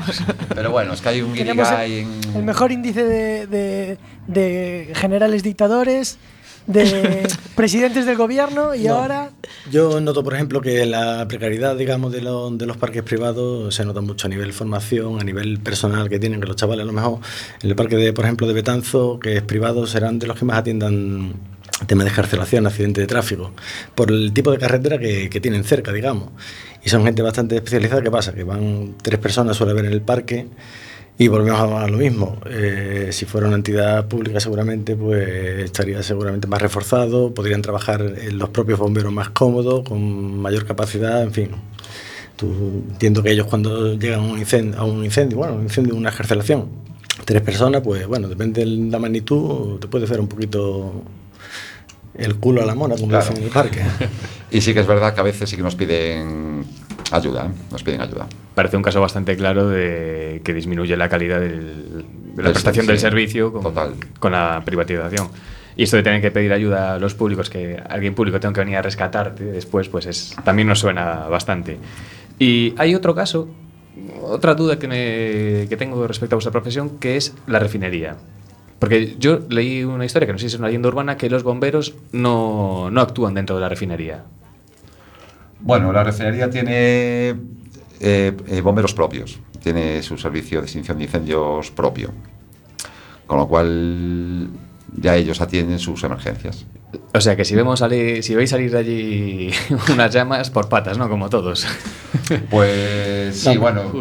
[0.55, 2.35] Pero bueno, es que hay un guirigay el, en...
[2.37, 6.17] el mejor índice de, de- de generales dictadores,
[6.67, 8.95] de presidentes del gobierno y No.
[8.95, 9.29] ahora...
[9.71, 13.85] Yo noto, por ejemplo, que la precariedad, digamos, de, lo- de los parques privados se
[13.85, 16.93] nota mucho a nivel formación, a nivel personal que tienen, que los chavales a lo
[16.93, 17.19] mejor
[17.61, 20.45] en el parque, de, por ejemplo, de Betanzo, que es privado, serán de los que
[20.45, 21.33] más atiendan
[21.87, 23.51] temas de escarcelación, accidentes de tráfico,
[23.95, 26.29] por el tipo de carretera que, que tienen cerca, digamos.
[26.83, 28.01] Y son gente bastante especializada.
[28.01, 28.33] ¿Qué pasa?
[28.33, 30.47] Que van tres personas, suele haber en el parque,
[31.21, 32.39] y volvemos a lo mismo.
[32.49, 38.49] Eh, si fuera una entidad pública, seguramente pues estaría seguramente más reforzado, podrían trabajar los
[38.49, 41.49] propios bomberos más cómodos, con mayor capacidad, en fin.
[42.35, 42.47] Tú,
[42.93, 46.09] entiendo que ellos cuando llegan a un incendio, a un incendio, bueno, un incendio, una
[46.09, 46.69] escarcelación,
[47.23, 51.03] tres personas, pues bueno, depende de la magnitud, te puede hacer un poquito
[52.15, 53.25] el culo a la mona, como Claro.
[53.25, 53.81] dicen en el parque.
[54.49, 56.65] Y sí que es verdad que a veces sí que nos piden
[57.11, 57.49] ayuda, ¿eh?
[57.71, 58.27] nos piden ayuda.
[58.55, 62.85] Parece un caso bastante claro de que disminuye la calidad del- de la Del- prestación
[62.87, 63.93] del sí, servicio con, total.
[64.19, 65.29] con la privatización.
[65.75, 68.59] Y esto de tener que pedir ayuda a los públicos, que alguien público tenga que
[68.61, 71.77] venir a rescatarte después, pues es, también nos suena bastante.
[72.39, 73.47] Y hay otro caso,
[74.21, 78.17] otra duda que, me, que tengo respecto a vuestra profesión, que es la refinería.
[78.79, 81.43] Porque yo leí una historia, que no sé si es una leyenda urbana, que los
[81.43, 84.23] bomberos no, no actúan dentro de la refinería.
[85.61, 87.35] Bueno, la refinería tiene eh,
[87.99, 92.11] eh, bomberos propios, tiene su servicio de extinción de incendios propio,
[93.27, 94.49] con lo cual
[94.97, 96.65] ya ellos atienden sus emergencias.
[97.13, 99.51] O sea que si vemos salir, si veis salir de allí
[99.93, 101.07] unas llamas por patas, ¿no?
[101.09, 101.65] Como todos.
[102.49, 103.61] Pues sí, No.
[103.61, 103.91] bueno,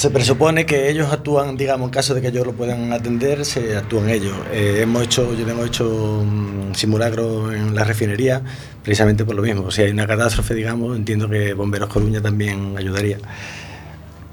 [0.00, 3.76] Se presupone que ellos actúan, digamos, en caso de que ellos lo puedan atender, se
[3.76, 4.32] actúan ellos.
[4.50, 8.40] Eh, hemos hecho, yo tengo hecho mm, simulacro en la refinería,
[8.82, 9.70] precisamente por lo mismo.
[9.70, 13.18] Si hay una catástrofe, digamos, entiendo que Bomberos Coruña también ayudaría.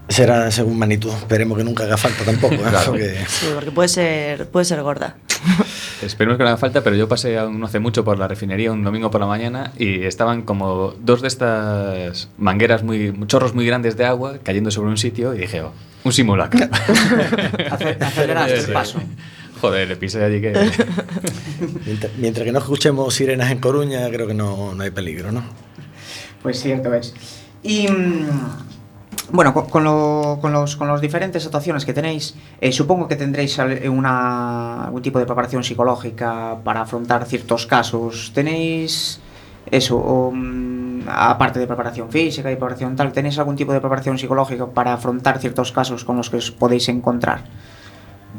[0.07, 2.53] Será según magnitud, esperemos que nunca haga falta tampoco.
[2.55, 2.61] ¿eh?
[2.69, 2.91] Claro.
[2.91, 5.17] Porque- Sí, porque puede ser, puede ser gorda.
[6.01, 8.71] Esperemos que no haga falta, pero yo pasé aún no hace mucho por la refinería
[8.71, 13.65] un domingo por la mañana y estaban como dos de estas mangueras muy chorros muy
[13.65, 15.71] grandes de agua cayendo sobre un sitio y dije, oh,
[16.03, 16.59] un simulacro.
[17.71, 18.99] Ace- Aceleraste el paso.
[19.59, 20.53] Joder, le pisé allí que...
[21.85, 25.43] mientras, mientras que no escuchemos sirenas en Coruña, creo que no, no hay peligro, ¿no?
[26.43, 27.15] Pues cierto es.
[27.63, 28.29] Y mm,
[29.31, 33.15] Bueno, con, con lo- con los, con las diferentes actuaciones que tenéis, eh, supongo que
[33.17, 38.31] tendréis al- una, algún tipo de preparación psicológica para afrontar ciertos casos.
[38.33, 39.19] ¿Tenéis
[39.69, 44.65] eso, mm, aparte de preparación física y preparación tal, tenéis algún tipo de preparación psicológica
[44.65, 47.41] para afrontar ciertos casos con los que os podéis encontrar?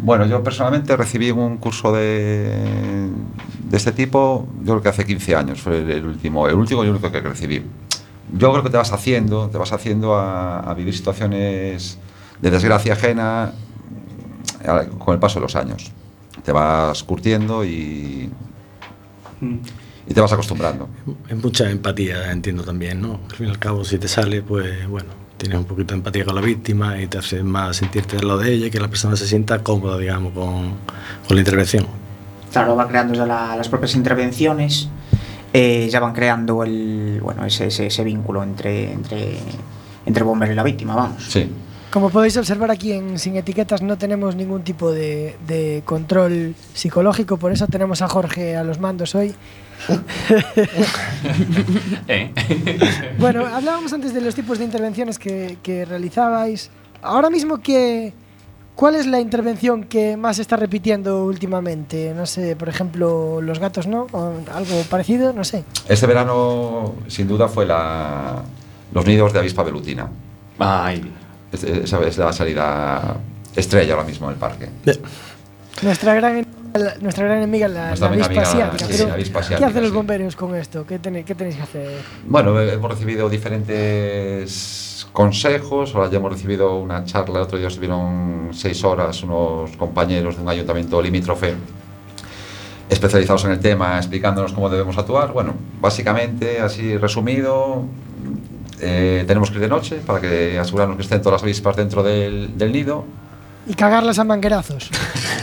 [0.01, 3.11] Bueno, yo personalmente recibí un curso de,
[3.69, 6.89] de este tipo, yo creo que hace 15 años, fue el, último, el último y
[6.89, 7.63] único que recibí.
[8.33, 11.99] Yo creo que te vas haciendo, te vas haciendo a, a vivir situaciones
[12.41, 13.53] de desgracia ajena
[14.65, 15.91] mm, a- con el paso de los años.
[16.45, 18.31] Te vas curtiendo y,
[20.07, 20.89] y te vas acostumbrando.
[21.29, 23.21] Es mucha empatía, entiendo también, ¿no?
[23.31, 26.25] Al fin y al cabo, si te sale, pues bueno, tienes un poquito de empatía
[26.25, 28.89] con la víctima y te hace más sentirte al lado de ella y que la
[28.89, 30.75] persona se sienta cómoda, digamos, con,
[31.27, 31.87] con la intervención.
[32.53, 34.89] Claro, va creando ya la- las propias intervenciones,
[35.61, 39.39] eh, ya van creando el, bueno, ese, ese, ese vínculo entre, entre,
[40.07, 41.21] entre el bombero y la víctima, vamos.
[41.29, 41.51] Sí.
[41.91, 47.39] Como podéis observar aquí en Sin Etiquetas no tenemos ningún tipo de, de control psicológico,
[47.39, 49.35] por eso tenemos a Jorge a los mandos hoy.
[52.09, 52.33] ¿Eh?
[53.19, 56.71] Bueno, hablábamos antes de los tipos de intervenciones que, que realizabais.
[57.03, 58.13] Ahora mismo, ¿qué,
[58.79, 62.13] ¿cuál es la intervención que más se está repitiendo últimamente?
[62.15, 64.07] No sé, por ejemplo, los gatos, ¿no?
[64.13, 65.65] O algo parecido, no sé.
[65.89, 68.43] Este verano, sin duda, fue la,
[68.95, 70.09] los nidos de avispa velutina.
[70.61, 71.03] Ay,
[71.53, 73.17] Es- Esa es la salida
[73.57, 74.69] estrella ahora mismo en el parque.
[75.83, 76.47] Nuestra gran,
[77.01, 78.85] nuestra gran enemiga, la, Nuestra la avispa amiga, asiática.
[78.87, 79.97] sí, Pero, la avispa ¿Qué hacen los sí.
[79.97, 80.87] bomberos con esto?
[80.87, 81.91] ¿Qué, tenéis- qué tenéis que hacer?
[82.27, 85.95] Bueno, hemos recibido diferentes consejos.
[85.95, 87.39] Ahora ya hemos recibido una charla.
[87.39, 91.55] El otro día estuvieron seis horas unos compañeros de un ayuntamiento limítrofe
[92.89, 95.33] especializados en el tema, explicándonos cómo debemos actuar.
[95.33, 97.85] Bueno, básicamente, así resumido,
[98.81, 102.03] eh, tenemos que ir de noche para que asegurarnos que estén todas las avispas dentro
[102.03, 103.05] del, del nido.
[103.67, 104.91] Y cagarlas a manguerazos.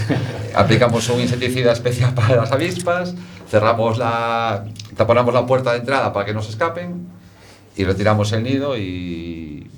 [0.55, 3.13] Aplicamos un insecticida especial para las avispas,
[3.49, 7.14] cerramos la, taponamos la puerta de entrada para que no se escapen
[7.75, 9.69] y retiramos el nido y,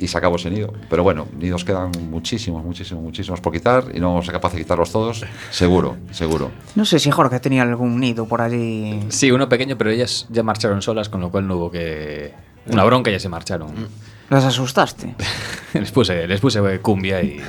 [0.00, 0.72] y sacamos el nido.
[0.88, 4.56] Pero bueno, nidos quedan muchísimos, muchísimos, muchísimos por quitar y no vamos a ser capaces
[4.56, 6.50] de quitarlos todos, seguro, seguro.
[6.74, 9.00] No sé si Jorge tenía algún nido por allí.
[9.10, 12.32] sí, uno pequeño, pero ellas ya marcharon solas, con lo cual no hubo que...
[12.66, 13.88] Una bronca y ya se marcharon.
[14.30, 15.14] ¿Las asustaste?
[15.74, 17.40] les puse, les puse cumbia y...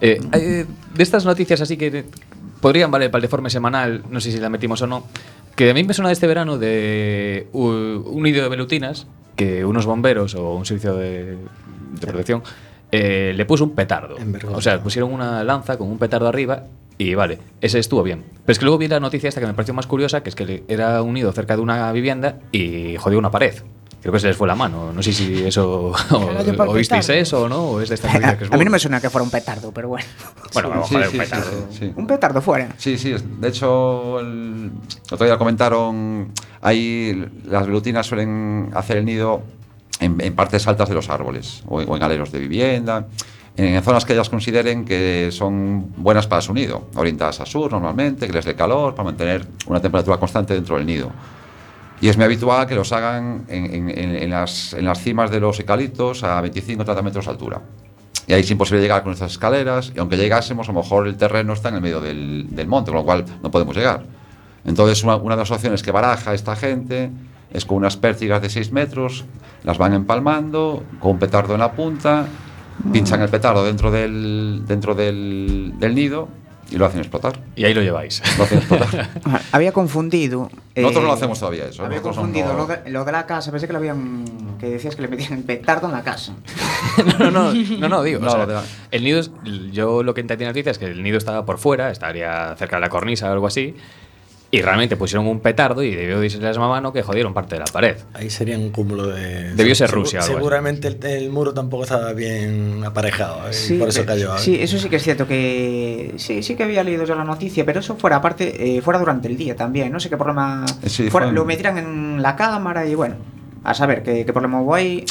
[0.00, 2.04] Eh, eh, de estas noticias así que
[2.60, 5.06] podrían valer para el deforme semanal, no sé si la metimos o no,
[5.56, 9.86] que a mí me suena de este verano de un nido de velutinas que unos
[9.86, 12.42] bomberos o un servicio de, de protección
[12.90, 14.16] eh, le puso un petardo.
[14.52, 16.64] O sea, pusieron una lanza con un petardo arriba
[16.98, 18.22] y vale, ese estuvo bien.
[18.44, 20.34] Pero es que luego vi la noticia esta que me pareció más curiosa, que es
[20.34, 23.54] que era un nido cerca de una vivienda y jodió una pared.
[24.02, 24.92] Creo que se les fue la mano.
[24.92, 28.44] No sé si eso o, oísteis eso o no, o es de estas A, que
[28.44, 30.04] es a mí no me suena que fuera un petardo, pero bueno.
[30.52, 31.50] Bueno, vamos Sí, a ver, sí, un petardo.
[31.70, 31.92] sí, sí.
[31.96, 32.68] Un petardo fuera.
[32.78, 33.14] Sí, sí.
[33.38, 34.72] De hecho, el
[35.10, 39.42] otro día comentaron, ahí las velutinas suelen hacer el nido
[40.00, 43.06] en, en partes altas de los árboles o, en- o en aleros de vivienda,
[43.56, 48.26] en, zonas que ellas consideren que son buenas para su nido, orientadas a sur normalmente,
[48.26, 51.10] que les dé calor, para mantener una temperatura constante dentro del nido.
[52.02, 56.24] Y es muy habitual que los hagan en, las, en las cimas de los eucaliptos
[56.24, 57.62] a 25 o 30 metros de altura.
[58.26, 61.16] Y ahí es imposible llegar con estas escaleras, y aunque llegásemos, a lo mejor el
[61.16, 64.02] terreno está en el medio del, del monte, con lo cual no podemos llegar.
[64.64, 67.12] Entonces, una, una de las opciones que baraja esta gente
[67.52, 69.24] es con unas pértigas de 6 metros,
[69.62, 72.26] las van empalmando, con un petardo en la punta,
[72.92, 76.41] pinchan el petardo dentro del, dentro del, del nido
[76.72, 77.38] y lo hacen explotar.
[77.54, 78.22] Y ahí lo lleváis.
[78.38, 79.08] Lo hacen explotar.
[79.52, 80.50] Había confundido.
[80.74, 81.84] Nosotros no lo eh, hacemos todavía eso.
[81.84, 83.50] Había Nosotros confundido no- lo, de, lo de la casa.
[83.50, 84.24] Pensé que lo habían.
[84.58, 86.32] que decías que le metían petardo en la casa.
[87.18, 88.20] no, no, no, no, digo.
[88.20, 89.30] o No, sea, lo de la- El nido, es-
[89.72, 92.54] yo lo que entendí en la noticia es que el nido estaba por fuera, estaría
[92.56, 93.74] cerca de la cornisa o algo así.
[94.54, 97.60] Y realmente pusieron un petardo y debió decirle a la mano que jodieron parte de
[97.60, 97.96] la pared.
[98.12, 99.54] Ahí sería un cúmulo de.
[99.54, 100.34] Debió ser Segu- Rusia algo así.
[100.34, 103.48] Seguramente el, el muro tampoco estaba bien aparejado.
[103.50, 103.54] ¿eh?
[103.70, 104.36] y por eso cayó.
[104.36, 106.12] Sí, eso sí que es cierto que.
[106.18, 109.26] Sí, sí que había leído yo la noticia, pero eso fuera aparte, eh, fuera durante
[109.26, 109.90] el día también.
[109.90, 110.66] No sé qué problema.
[110.84, 113.16] Sí, fuera- fue- Lo metieran en la cámara y bueno.
[113.64, 115.06] A saber qué, qué problema hubo ahí.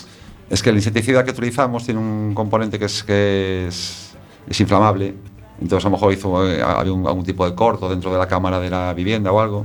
[0.52, 4.12] Es que el insecticida que utilizamos tiene un componente que es, que es,
[4.48, 5.16] es inflamable.
[5.62, 8.28] Entonces a lo mejor hizo, eh, había un- algún tipo de corto dentro de la
[8.28, 9.64] cámara de la vivienda o algo.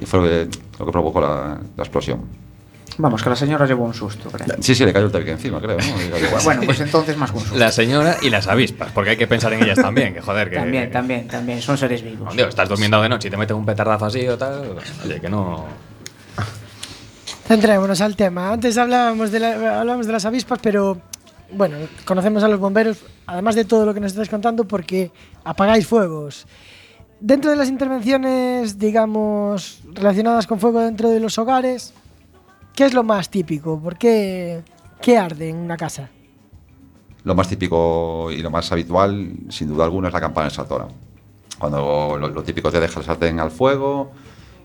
[0.00, 2.20] Y fue lo que, lo que provocó la, la explosión.
[2.98, 4.46] Vamos, que la señora llevó un susto, creo.
[4.60, 5.78] Sí, sí, le cayó el tabique encima, creo.
[5.78, 5.84] ¿no?
[6.44, 7.58] Bueno, pues entonces más que un susto.
[7.58, 10.56] La señora y las avispas, porque hay que pensar en ellas también, que joder, que.
[10.56, 11.62] También, también, también.
[11.62, 12.36] Son seres vivos.
[12.36, 14.76] Digo, estás durmiendo de noche y te meten un petardazo así o tal.
[15.06, 15.64] Oye, que no.
[17.46, 18.52] Centrémonos al tema.
[18.52, 20.98] Antes hablábamos de, la- hablábamos de las avispas, pero
[21.52, 25.10] bueno, conocemos a los bomberos, además de todo lo que nos estás contando, porque
[25.44, 26.46] apagáis fuegos.
[27.20, 31.94] Dentro de las intervenciones, digamos, relacionadas con fuego dentro de los hogares,
[32.74, 33.78] ¿qué es lo más típico?
[33.78, 34.62] ¿Por qué,
[35.00, 36.10] qué arde en una casa?
[37.24, 40.88] Lo más típico y lo más habitual, sin duda alguna, es la campana extractora.
[41.58, 44.10] Cuando lo, lo típico te deja el sartén al fuego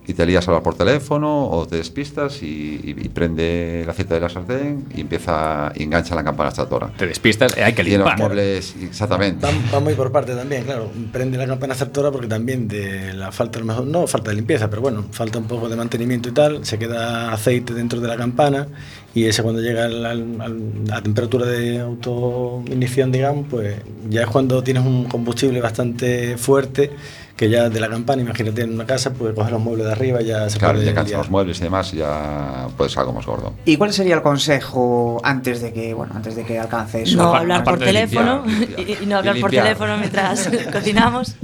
[0.08, 2.45] y te lías a hablar por teléfono o te despistas y,
[2.84, 6.88] y- y prende el aceite de la sartén y empieza y engancha la campana extractora.
[6.97, 9.45] Te despistas, eh, hay que Y en los muebles, exactamente.
[9.45, 10.89] Va, va muy por parte también, claro.
[11.12, 14.38] Prende la campana extractora porque también de la falta, a lo mejor, no falta de
[14.38, 16.66] limpieza, pero bueno, falta un poco de mantenimiento y tal.
[16.66, 18.68] Se queda aceite dentro de la campana
[19.14, 23.76] y ese cuando llega a la temperatura de autoignición, digamos, pues
[24.10, 26.91] ya es cuando tienes un combustible bastante fuerte
[27.38, 30.21] que ya de la campana, imagínate en una casa, pues coger los muebles de arriba
[30.21, 31.19] ya se Claro, puede ya cansas liar.
[31.19, 33.53] los muebles y demás y ya puede ser algo más gordo.
[33.63, 37.15] ¿Y cuál sería el consejo antes de que, bueno, antes de que alcance eso?
[37.17, 39.03] No hablar por teléfono limpiar, y, limpiar.
[39.03, 41.35] y no hablar Y por teléfono mientras cocinamos.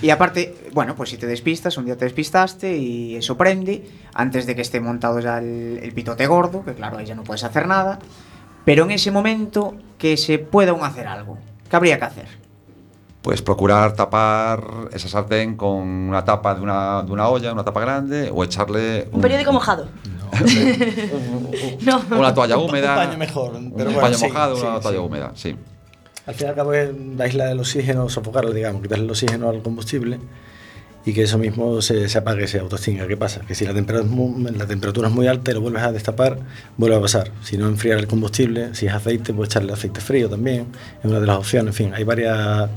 [0.00, 3.84] Y aparte, bueno, pues si te despistas, un día te despistaste y eso prende,
[4.14, 7.24] antes de que esté montado ya el, el pitote gordo, que claro, ahí ya no
[7.24, 7.98] puedes hacer nada,
[8.64, 11.36] pero en ese momento que se pueda aún hacer algo,
[11.68, 12.43] ¿qué habría que hacer?
[13.24, 14.62] Pues procurar tapar
[14.92, 19.08] esa sartén con una tapa de una, de una olla, una tapa grande, o echarle
[19.12, 19.88] Un periódico mojado.
[21.86, 22.02] No.
[22.18, 22.90] una toalla Un húmeda.
[22.90, 24.82] un paño mejor, pero un bueno, paño sí, mojado, sí, una sí.
[24.82, 25.56] toalla húmeda, sí.
[26.26, 29.62] Al fin y al cabo es aislar el oxígeno, sofocarlo, digamos, quitarle el oxígeno al
[29.62, 30.18] combustible
[31.06, 33.06] y que eso mismo se, se apague, se autoextinga.
[33.06, 33.40] ¿Qué pasa?
[33.40, 35.92] Que si la temperatura, es muy, la temperatura es muy alta y lo vuelves a
[35.92, 36.38] destapar,
[36.76, 37.30] vuelve a pasar.
[37.42, 40.66] Si no, enfriar el combustible, si es aceite, pues echarle aceite frío también,
[41.02, 41.68] es una de las opciones.
[41.68, 42.70] En fin, hay varias...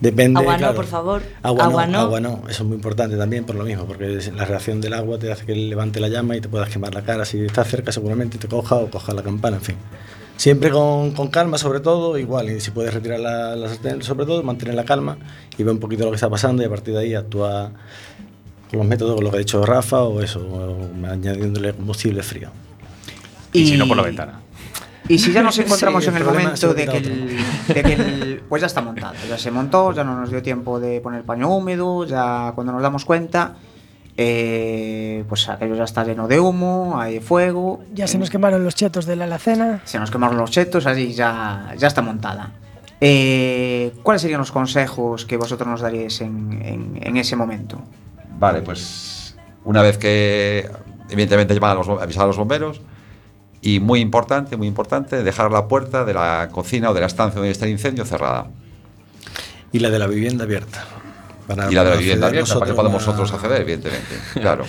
[0.00, 0.74] Depende, Agua no, claro.
[0.76, 1.22] por favor.
[1.42, 1.98] Agua, Agua no, no.
[1.98, 2.42] agua no.
[2.48, 5.44] Eso es muy importante también por lo mismo, porque la reacción del agua te hace
[5.44, 7.24] que levante la llama y te puedas quemar la cara.
[7.24, 9.76] Si estás cerca, seguramente te coja o coja la campana, en fin.
[10.38, 14.24] Siempre con, con calma, sobre todo, igual, y si puedes retirar la, la sartén, sobre
[14.24, 15.18] todo, mantener la calma
[15.58, 17.72] y ver un poquito lo que está pasando y a partir de ahí actúa
[18.70, 22.50] con los métodos, con lo que ha dicho Rafa o eso, o añadiéndole combustible frío.
[23.52, 24.40] Y si no, por la ventana.
[25.08, 27.38] Y si ya nos encontramos Sí, en el el momento de lo que, el,
[27.74, 30.78] de que el- Pues ya está montado, ya se montó, ya no nos dio tiempo
[30.78, 33.56] de poner paño húmedo, ya cuando nos damos cuenta,
[34.20, 37.84] eh, pues aquello ya está lleno de humo, hay fuego.
[37.94, 39.80] Ya se nos quemaron los chetos de la alacena.
[39.84, 42.50] se nos quemaron los chetos, así ya, ya está montada.
[43.00, 47.80] Eh, ¿Cuáles serían los consejos que vosotros nos daríais en, en- en ese momento?
[48.40, 50.68] Vale, pues una vez que,
[51.08, 52.80] evidentemente, llamar a los, avisar a los bomberos.
[53.60, 57.36] Y muy importante, muy importante, dejar la puerta de la cocina o de la estancia
[57.38, 58.48] donde está el incendio cerrada.
[59.72, 60.84] Y la de la vivienda abierta.
[61.48, 64.14] Para- y la de la vivienda abierta, para que podamos nosotros acceder, evidentemente.
[64.34, 64.64] Claro.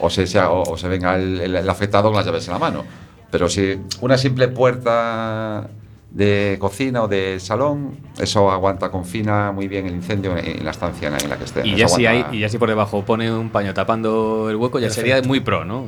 [0.00, 2.54] O se, sea- o, o se venga el, el- el afectado con las llaves en
[2.54, 2.84] la mano.
[3.30, 5.68] Pero si una simple puerta
[6.10, 10.70] de cocina o de salón, eso aguanta, confina muy bien el incendio en, en la
[10.70, 11.66] estancia en la que esté.
[11.66, 14.54] Y ya, si hay, aguanta- y ya si por debajo pone un paño tapando el
[14.56, 15.28] hueco, ya sería Perfecto.
[15.28, 15.86] muy pro, ¿no?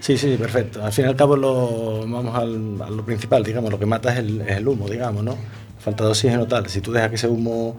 [0.00, 0.82] Sí, sí, perfecto.
[0.82, 4.12] Al fin y al cabo lo, vamos al- a lo principal, digamos, lo que mata
[4.14, 5.36] es el, es el humo, digamos, ¿no?
[5.78, 6.66] Falta de oxígeno tal.
[6.70, 7.76] Si tú dejas que ese humo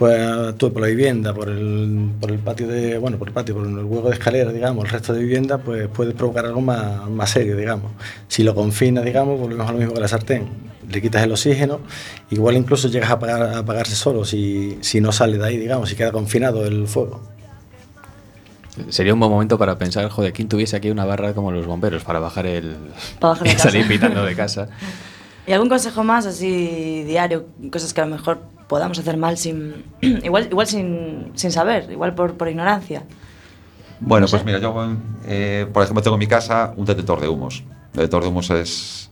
[0.00, 3.54] pues actúe por la vivienda, por el, por el patio de, bueno, por el patio,
[3.54, 7.06] por el hueco de escalera, digamos, el resto de vivienda, pues puede provocar algo más,
[7.10, 7.92] más serio, digamos.
[8.26, 10.48] Si lo confinas, digamos, volvemos a lo mismo que la sartén.
[10.90, 11.80] Le quitas el oxígeno,
[12.30, 15.90] igual incluso llegas a, apagar, a apagarse solo si, si no sale de ahí, digamos,
[15.90, 17.20] si queda confinado el fuego.
[18.88, 22.04] Sería un buen momento para pensar, joder, ¿quién tuviese aquí una barra como los bomberos
[22.04, 22.74] para bajar el.
[23.18, 24.70] Para bajar de y salir pitando de casa?
[25.46, 27.44] ¿Y algún consejo más así diario?
[27.70, 28.38] Cosas que a lo mejor
[28.70, 29.84] podamos hacer mal sin.
[30.00, 33.02] igual igual sin, sin saber, igual por, por ignorancia.
[33.98, 34.36] Bueno, No sé.
[34.36, 34.74] pues mira, yo,
[35.26, 37.64] eh, por ejemplo, tengo en mi casa un detector de humos.
[37.92, 39.10] El detector de humos es,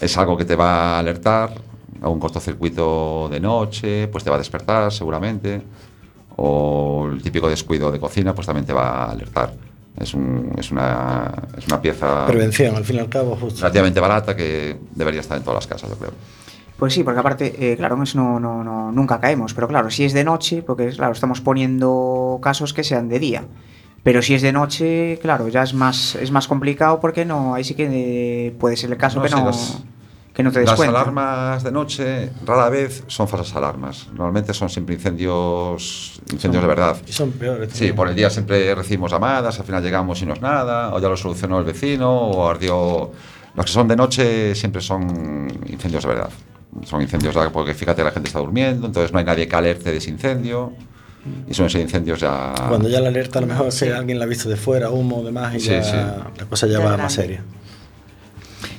[0.00, 1.54] es algo que te va a alertar
[2.02, 5.62] a un cortocircuito de noche, pues te va a despertar seguramente.
[6.36, 9.52] O el típico descuido de cocina, pues también te va a alertar.
[9.98, 13.60] Es, un- es, una, es una pieza Prevención, al fin y al cabo, justo.
[13.60, 16.12] relativamente barata que debería estar en todas las casas, yo creo.
[16.80, 19.90] Pues sí, porque aparte, eh, claro, en eso no, no, no- nunca caemos, pero claro,
[19.90, 23.44] si es de noche, porque claro, estamos poniendo casos que sean de día.
[24.02, 27.62] Pero si es de noche, claro, ya es más, es más complicado porque no, ahí
[27.64, 27.86] sí que
[28.46, 29.82] eh, puede ser el caso No, que, no, las-
[30.32, 30.98] que no te des Las cuenta.
[31.02, 34.08] alarmas de noche rara vez son falsas alarmas.
[34.14, 36.96] Normalmente son siempre incendios, incendios de verdad.
[37.06, 37.74] Y son peores.
[37.74, 40.98] Sí, por el día siempre recibimos llamadas, al final llegamos y no es nada, o
[40.98, 43.10] ya lo solucionó el vecino, o ardió.
[43.54, 46.30] Los que son de noche siempre son incendios de verdad.
[46.84, 49.90] Son incendios ya porque fíjate, la gente está durmiendo, entonces no hay nadie que alerte
[49.90, 50.72] de ese incendio.
[51.48, 52.54] Y son esos incendios ya.
[52.68, 55.22] Cuando ya la alerta, a lo mejor que alguien la ha visto de fuera, humo,
[55.22, 55.96] demás, y Sí, ya sí.
[56.38, 57.02] la cosa ya Ya va grande.
[57.02, 57.42] más seria.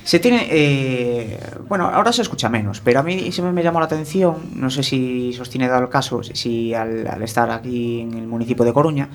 [0.04, 0.48] Se tiene.
[0.50, 1.38] eh,
[1.68, 4.36] bueno, ahora se escucha menos, pero a mí siempre me llamó la atención.
[4.56, 8.14] No sé si os tiene dado el caso, si- si al, al estar aquí en
[8.14, 9.08] el municipio de Coruña,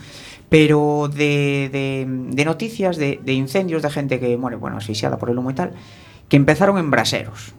[0.49, 5.29] pero de, de- de noticias de, de incendios de gente que muere, bueno, asfixiada por
[5.29, 5.71] el humo y tal,
[6.29, 7.53] que empezaron en braseros.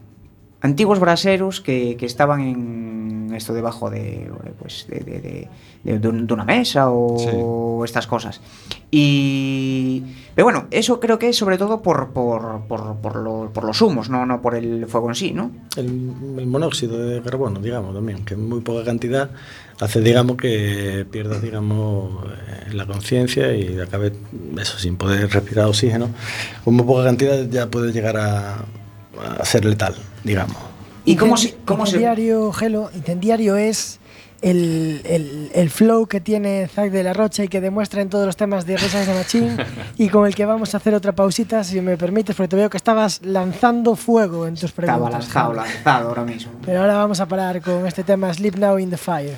[0.60, 4.28] Antiguos braseros que, que estaban en esto debajo de,
[4.58, 5.48] pues, de, de- de-
[5.84, 8.40] de- de un- de una mesa o estas cosas.
[8.90, 10.02] Y.
[10.34, 13.80] Pero bueno, eso creo que es sobre todo por, por, por, por, lo- por los
[13.82, 15.50] humos, no, no por el fuego en sí, ¿no?
[15.76, 15.86] El,
[16.38, 19.30] el monóxido de carbono, digamos, también, que en muy poca cantidad
[19.80, 24.12] hace, digamos, que pierdas, digamos, eh, la conciencia y acabe,
[24.60, 26.08] eso, sin poder respirar oxígeno.
[26.64, 28.64] Con muy poca cantidad ya puede llegar a,
[29.22, 29.94] a ser letal,
[30.24, 30.56] digamos.
[31.04, 33.98] ¿Y cómo se, cómo se, incendiario, Gelo, incendiario es
[34.42, 38.26] el, el- el flow que tiene Zack de la Rocha y que demuestra en todos
[38.26, 39.56] los temas de Risas de Machín
[39.96, 42.68] y con el que vamos a hacer otra pausita, si me permites, porque te veo
[42.70, 45.24] que estabas lanzando fuego en tus preguntas.
[45.24, 46.52] estaba lanzado, lanzado ahora mismo?
[46.64, 49.36] Pero ahora vamos a parar con este tema Sleep Now in the Fire.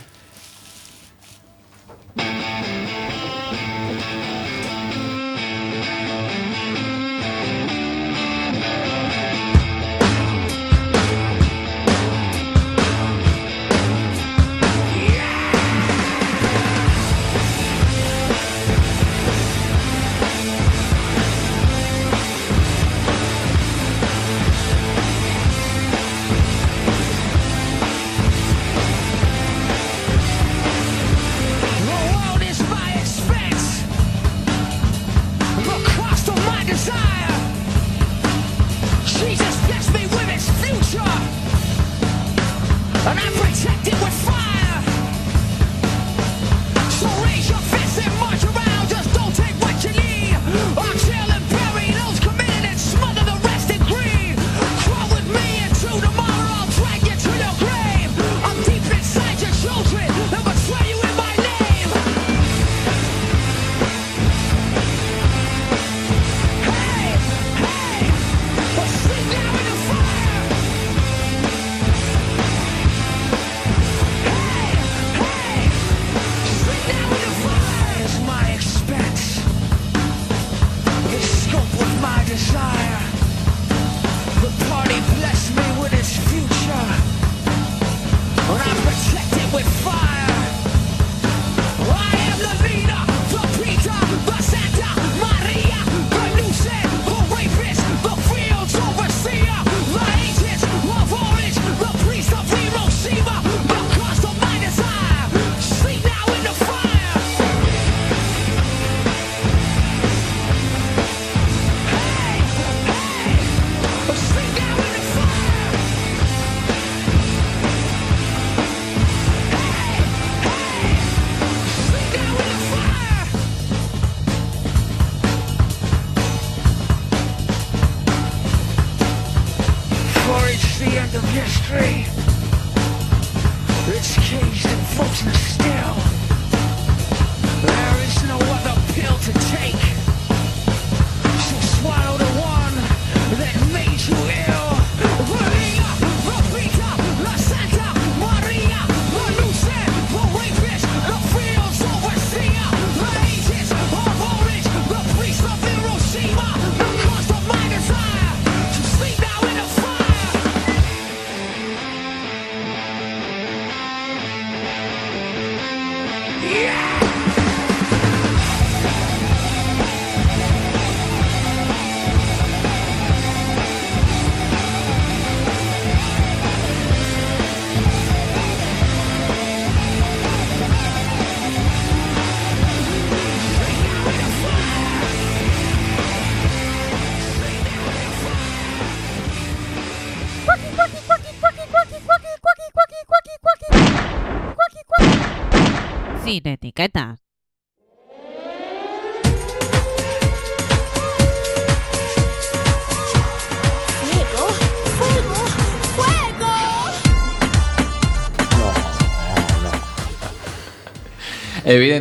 [43.11, 44.30] And I protect it with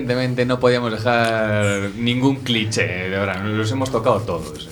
[0.10, 4.68] No podíamos dejar ningún cliché ahora, los hemos tocado todos.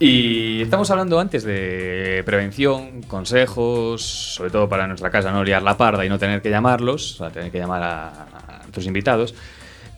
[0.00, 5.76] Y estamos hablando antes de prevención, consejos, sobre todo para nuestra casa no liar la
[5.76, 9.32] parda y no tener que llamarlos, o sea, tener que llamar a, nuestros invitados.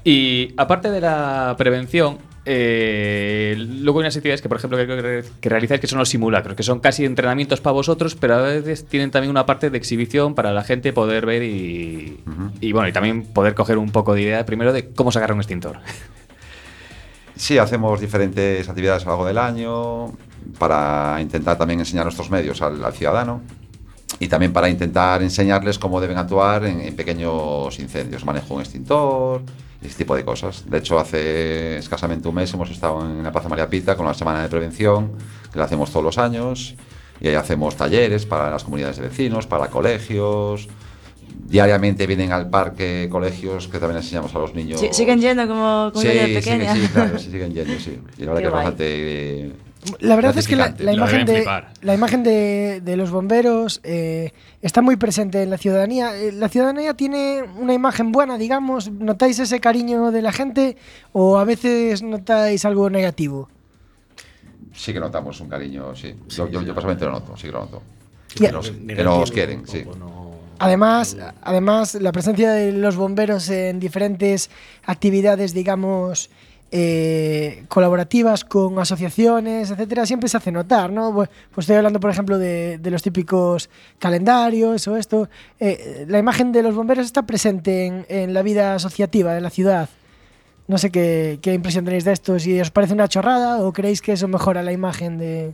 [0.05, 5.49] Y aparte de la prevención, eh, luego hay unas actividades que, por ejemplo, que, que,
[5.49, 9.11] realizáis que son los simulacros, que son casi entrenamientos para vosotros, pero a veces tienen
[9.11, 12.21] también una parte de exhibición para la gente poder ver y,
[12.61, 15.39] y bueno, y también poder coger un poco de idea primero de cómo sacar un
[15.39, 15.79] extintor.
[17.37, 20.13] Sí, hacemos diferentes actividades a lo largo del año
[20.59, 23.41] para intentar también enseñar nuestros medios al, al ciudadano
[24.21, 29.43] y también para intentar enseñarles cómo deben actuar en, en pequeños incendios, manejo un extintor
[29.85, 30.65] y ese tipo de cosas.
[30.69, 34.15] De hecho, hace escasamente un mes hemos estado en la Plaza María Pita con la
[34.15, 35.13] semana de prevención,
[35.53, 36.75] que la hacemos todos los años,
[37.21, 40.69] y ahí hacemos talleres para las comunidades de vecinos, para colegios.
[41.47, 44.81] Diariamente vienen al parque colegios que también enseñamos a los niños.
[44.81, 48.01] Sí, siguen yendo como, como Sí, yo de siguen- sí, claro, sí, siguen yendo, sí.
[48.19, 48.65] Y la verdad Qué que es guay.
[48.65, 49.53] bastante.
[50.01, 51.73] La verdad es que la, imagen, de, flipar.
[51.83, 54.33] la imagen de, de los bomberos eh,
[54.63, 56.17] está muy presente en la ciudadanía.
[56.17, 58.91] Eh, La ciudadanía tiene una imagen buena, digamos.
[58.91, 60.77] ¿Notáis ese cariño de la gente
[61.13, 63.49] o a veces notáis algo negativo?
[64.73, 66.15] Sí que notamos un cariño, sí.
[66.29, 67.83] Yo, yo, yo personalmente lo noto, sí que lo noto.
[68.35, 69.85] Que nos, que nos quieren, sí.
[70.59, 74.51] Además, además, la presencia de los bomberos en diferentes
[74.85, 76.31] actividades, digamos,
[76.71, 81.15] eh, colaborativas con asociaciones, etcétera, siempre se hace notar, ¿no?
[81.15, 85.29] Pues estoy hablando, por ejemplo, de, los típicos calendarios o esto.
[85.61, 89.51] Eh, la imagen de los bomberos está presente en, en la vida asociativa de la
[89.51, 89.89] ciudad.
[90.67, 94.01] No sé qué, qué impresión tenéis de esto, si os parece una chorrada o creéis
[94.01, 95.53] que eso mejora la imagen de...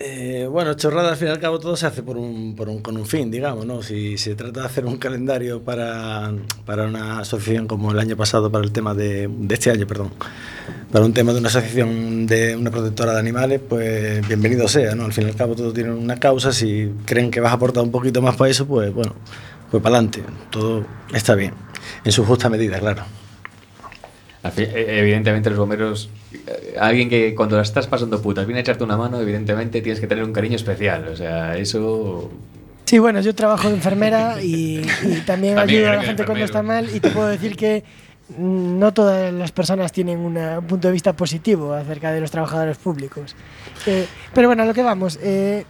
[0.00, 2.80] Eh, bueno, chorrada al fin y al cabo todo se hace por un, por un,
[2.82, 3.82] con un fin, digamos, ¿no?
[3.82, 6.32] Si se trata de hacer un calendario para,
[6.64, 10.12] para una asociación como el año pasado, para el tema de, de este año, perdón,
[10.92, 15.04] para un tema de una asociación de una protectora de animales, pues bienvenido sea, ¿no?
[15.04, 17.82] Al fin y al cabo todo tiene una causa, si creen que vas a aportar
[17.82, 19.16] un poquito más para eso, pues bueno,
[19.68, 21.54] pues para adelante, todo está bien,
[22.04, 23.02] en su justa medida, claro.
[24.56, 26.08] Eh, Evidentemente los bomberos,
[26.78, 30.06] alguien que cuando la estás pasando putas viene a echarte una mano, evidentemente tienes que
[30.06, 31.08] tener un cariño especial.
[31.08, 32.30] O sea, eso...
[32.84, 36.44] Sí, bueno, yo trabajo de enfermera y, y también, También ayudo a la gente cuando
[36.44, 37.84] está mal y te puedo decir que
[38.38, 42.76] no todas las personas tienen una- un punto de vista positivo acerca de los trabajadores
[42.76, 43.34] públicos.
[43.86, 45.18] Eh, pero bueno, a lo que vamos.
[45.22, 45.64] eh,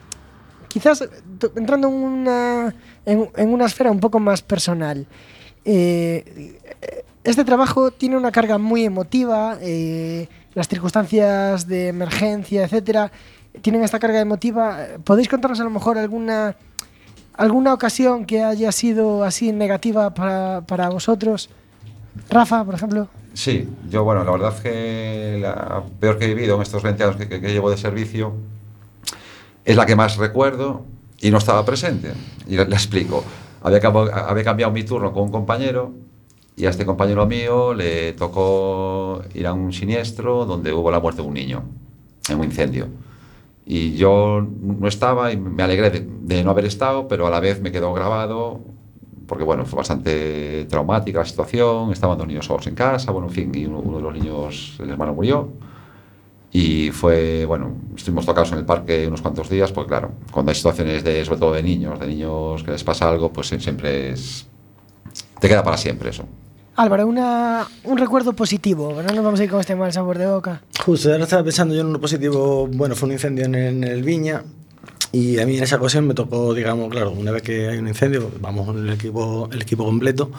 [0.69, 1.09] quizás
[1.57, 2.75] entrando en una,
[3.07, 5.07] en, en una esfera un poco más personal.
[5.65, 6.59] eh,
[7.25, 10.29] este trabajo tiene una carga muy emotiva, eh,
[10.59, 13.13] las circunstancias de emergencia, etcétera,
[13.63, 14.77] tienen esta carga emotiva.
[15.05, 16.57] ¿Podéis contarnos a lo mejor alguna
[17.35, 21.49] alguna ocasión que haya sido así negativa para, para vosotros?
[22.29, 23.09] Rafa, por ejemplo.
[23.35, 27.17] Sí, yo, bueno, la verdad que la peor que he vivido en estos 20 años
[27.17, 28.35] que, llevo de servicio
[29.65, 30.85] es la que más recuerdo
[31.21, 32.15] y no estaba presente.
[32.49, 33.23] Y le, explico.
[33.63, 35.93] Había cambiado mi turno con un compañero
[36.59, 41.23] y a este compañero mío le tocó ir a un siniestro donde hubo la muerte
[41.23, 41.63] de un niño
[42.29, 42.89] en un incendio.
[43.65, 47.41] Y yo no estaba y me alegré de, de no haber estado, pero a la
[47.41, 48.61] vez me quedó grabado
[49.29, 53.35] porque bueno, fue bastante traumática la situación, estaban dos niños solos en casa, bueno, en
[53.35, 55.51] fin, y uno, uno de los niños, el hermano murió.
[56.51, 60.57] Y fue, bueno, estuvimos tocados en el parque unos cuantos días, porque claro, cuando hay
[60.57, 64.49] situaciones de, sobre todo de niños, de niños que les pasa algo, pues siempre es...
[65.39, 66.25] Te queda para siempre eso.
[66.79, 69.03] Álvaro, una, un recuerdo positivo.
[69.03, 70.63] No nos vamos a ir con este mal sabor de boca.
[70.85, 73.85] Justo, ahora estaba pensando yo en uno positivo, bueno, fue un incendio en el, en
[73.85, 74.45] el Viña
[75.11, 77.89] y a mí en esa ocasión me tocó, digamos, claro, una vez que hay un
[77.89, 80.31] incendio, vamos con el equipo, el equipo completo,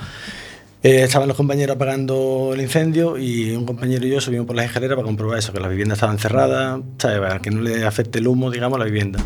[0.82, 4.68] eh, estaban los compañeros apagando el incendio y un compañero y yo subimos por las
[4.68, 7.20] escaleras para comprobar eso, que las viviendas estaban cerradas, ¿sabes?
[7.20, 9.20] Para que no le afecte el humo, digamos, a la vivienda.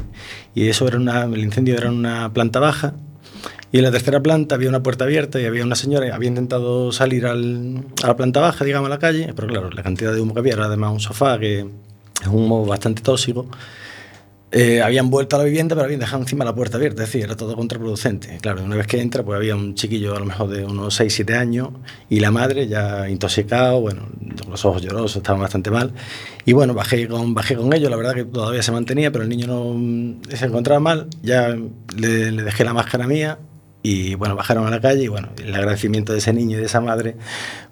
[0.55, 2.95] Y eso era una, el incendio era en una planta baja
[3.73, 6.29] y en la tercera planta había una puerta abierta y había una señora que había
[6.29, 10.13] intentado salir al- a la planta baja, digamos, a la calle, pero claro, la cantidad
[10.13, 13.47] de humo que había era además un sofá que es un humo bastante tóxico.
[14.55, 17.23] Eh, habían vuelto a la vivienda, pero habían dejado encima la puerta abierta, es decir,
[17.23, 18.37] era todo contraproducente.
[18.39, 21.11] Claro, una vez que entra, pues había un chiquillo a lo mejor de unos 6,
[21.11, 21.69] 7 años
[22.07, 24.07] y la madre ya intoxicado, bueno,
[24.39, 25.91] con los ojos llorosos, estaban bastante mal.
[26.45, 29.29] Y bueno, bajé con, bajé con ellos, la verdad que todavía se mantenía, pero el
[29.31, 31.07] niño no se encontraba mal.
[31.23, 31.47] Ya
[31.97, 33.39] le, le dejé la máscara mía
[33.83, 36.65] y bueno, bajaron a la calle y bueno, el agradecimiento de ese niño y de
[36.65, 37.17] esa madre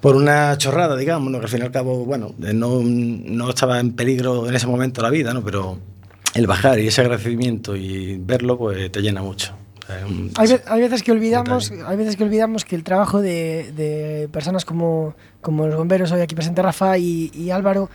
[0.02, 1.40] por una chorrada, digamos, ¿no?
[1.40, 5.02] que al fin y al cabo, bueno, no, no estaba en peligro en ese momento
[5.02, 5.42] la vida, ¿no?
[5.42, 5.80] pero
[6.36, 9.56] el bajar y ese agradecimiento y verlo, pues te llena mucho.
[10.38, 14.64] Hay, hay veces que olvidamos, hay veces que olvidamos que el trabajo de, de personas
[14.64, 17.90] como, como los bomberos, hoy aquí presente Rafa y, y Álvaro,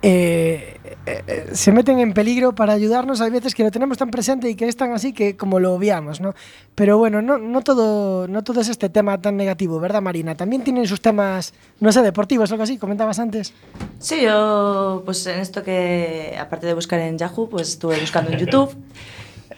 [0.00, 0.76] eh,
[1.06, 3.20] eh, eh, se meten en peligro para ayudarnos.
[3.20, 5.72] Hay veces que lo tenemos tan presente y que es tan así que como lo
[5.72, 6.34] obviamos, ¿no?
[6.74, 10.36] Pero bueno, no, no, todo, no todo es este tema tan negativo, ¿verdad, Marina?
[10.36, 13.52] También tienen sus temas, no sé, deportivos o algo así, comentabas antes.
[13.98, 18.38] Sí, yo, pues en esto que, aparte de buscar en Yahoo, pues estuve buscando en
[18.46, 18.76] YouTube.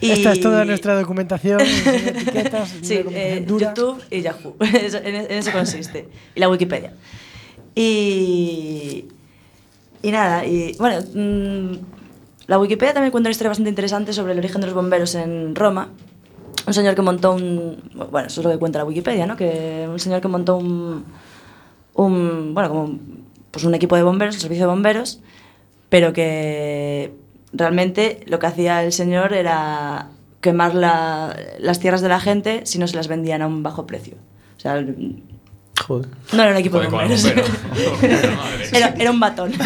[0.00, 0.12] Y...
[0.12, 3.44] Esta es toda nuestra documentación, etiquetas, Sí, eh.
[3.46, 4.56] YouTube y Yahoo.
[4.60, 6.08] En eso consiste.
[6.34, 6.94] Y la Wikipedia.
[7.74, 9.08] Y.
[10.02, 10.98] Y nada, y bueno.
[11.14, 11.76] mm,
[12.46, 15.54] la Wikipedia también cuenta una historia bastante interesante sobre el origen de los bomberos en
[15.54, 15.88] Roma.
[16.66, 17.76] Un señor que montó un.
[18.10, 19.36] Bueno, eso es lo que cuenta la Wikipedia, ¿no?
[19.36, 21.04] Que un señor que montó un.
[21.94, 22.98] un bueno, como.
[23.50, 25.20] Pues un equipo de bomberos, el servicio de bomberos,
[25.88, 27.12] pero que
[27.52, 30.08] realmente lo que hacía el señor era
[30.40, 33.86] quemar la- las tierras de la gente si no se las vendían a un bajo
[33.88, 34.14] precio.
[34.56, 34.84] O sea,
[35.86, 36.08] Joder.
[36.32, 37.24] no era un equipo Joder, de bomberos.
[38.72, 39.52] era, era un batón.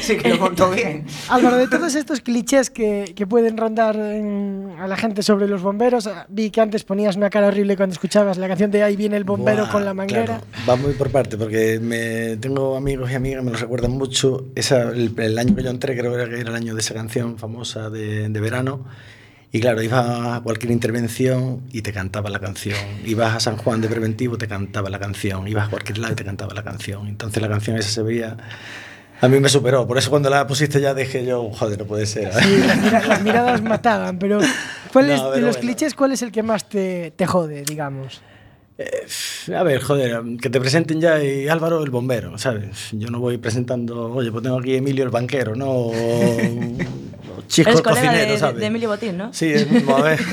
[0.00, 1.04] Sí, que lo contó bien.
[1.28, 5.62] Álvaro, de todos estos clichés que, que pueden rondar en- a la gente sobre los
[5.62, 8.96] bomberos, ah, vi que antes ponías una cara horrible cuando escuchabas la canción de Ahí
[8.96, 10.24] viene el bombero Buah, con la manguera.
[10.24, 14.46] claro, va muy por parte, porque me, tengo amigos y amigas me lo recuerdan mucho.
[14.54, 17.38] Esa, el, el año que yo entré, creo que era el año de esa canción
[17.38, 18.84] famosa de, de verano.
[19.54, 22.76] Y claro, ibas a cualquier intervención y te cantaba la canción.
[23.06, 25.46] Ibas a San Juan de preventivo, te cantaba la canción.
[25.46, 27.06] Ibas a cualquier lado y te cantaba la canción.
[27.06, 28.36] Entonces la canción esa se veía.
[29.20, 29.86] A mí me superó.
[29.86, 32.32] Por eso cuando la pusiste ya dije yo, joder, no puede ser.
[32.34, 34.40] Sí, las, mira- las miradas mataban, pero
[34.92, 35.60] ¿cuál es, No, de los bueno.
[35.60, 38.22] clichés, cuál es el que más te, te jode, digamos?
[39.54, 42.88] A ver, joder, que te presenten ya y Álvaro el bombero, ¿sabes?
[42.92, 45.70] Yo no voy presentando, oye, pues tengo aquí Emilio el banquero, ¿no?
[45.70, 48.60] O, o Chico el colega cocinero, de, ¿sabes?
[48.60, 49.32] de Emilio Botín, ¿no?
[49.32, 50.20] Sí, es mismo, a ver.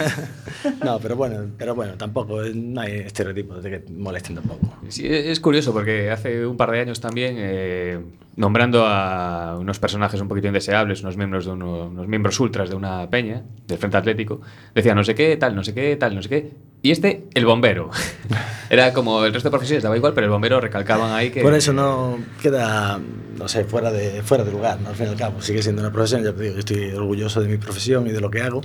[0.83, 4.77] No, pero bueno, pero bueno, tampoco, eh, no hay estereotipos de que molesten tampoco.
[4.89, 7.99] Sí, es curioso porque hace un par de años también, eh,
[8.41, 12.75] nombrando a unos personajes un poquito indeseables, unos miembros de uno- unos miembros ultras de
[12.75, 14.41] una peña, del Frente Atlético,
[14.75, 16.51] decía no sé qué, tal, no sé qué, tal, no sé qué.
[16.81, 17.91] Y este, el bombero.
[18.69, 21.41] Era como el resto de profesiones, daba igual, pero el bombero recalcaban ahí que...
[21.41, 22.99] Por eso no queda,
[23.37, 24.89] no sé, fuera de, fuera de lugar, ¿no?
[24.89, 25.41] al fin y al cabo.
[25.41, 28.19] Sigue siendo una profesión, ya te digo, yo estoy orgulloso de mi profesión y de
[28.19, 28.61] lo que hago,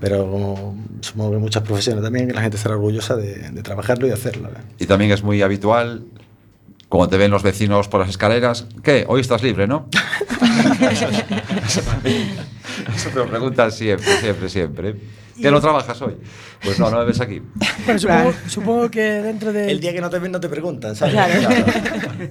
[0.00, 4.06] pero como supongo que muchas profesiones también, que la gente estará orgullosa de, de trabajarlo
[4.06, 4.48] y de hacerlo.
[4.48, 4.60] ¿eh?
[4.80, 6.02] Y también es muy habitual,
[6.94, 9.04] Como te ven los vecinos por las escaleras, ¿qué?
[9.08, 9.88] Hoy estás libre, ¿no?
[10.92, 11.08] eso,
[11.66, 11.80] eso,
[12.94, 14.94] eso me lo preguntan siempre, siempre, siempre.
[15.40, 16.16] ¿Que no trabajas hoy?
[16.62, 17.42] Pues no, no me ves aquí.
[17.84, 19.70] Bueno, supongo, supongo que dentro de...
[19.70, 21.14] El día que no te ven no te preguntan, ¿sabes?
[21.14, 21.66] Claro.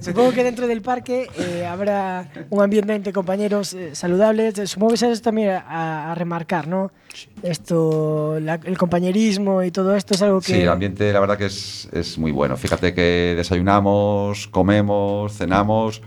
[0.00, 4.58] Supongo que dentro del parque eh, habrá un ambiente entre compañeros eh, saludables.
[4.58, 6.90] Eh, Supongo que eso es también a, a remarcar, ¿no?
[7.42, 10.46] Esto, la- el compañerismo y todo esto es algo que...
[10.54, 12.56] Sí, el ambiente la verdad que es, es muy bueno.
[12.56, 16.02] Fíjate que desayunamos, comemos, cenamos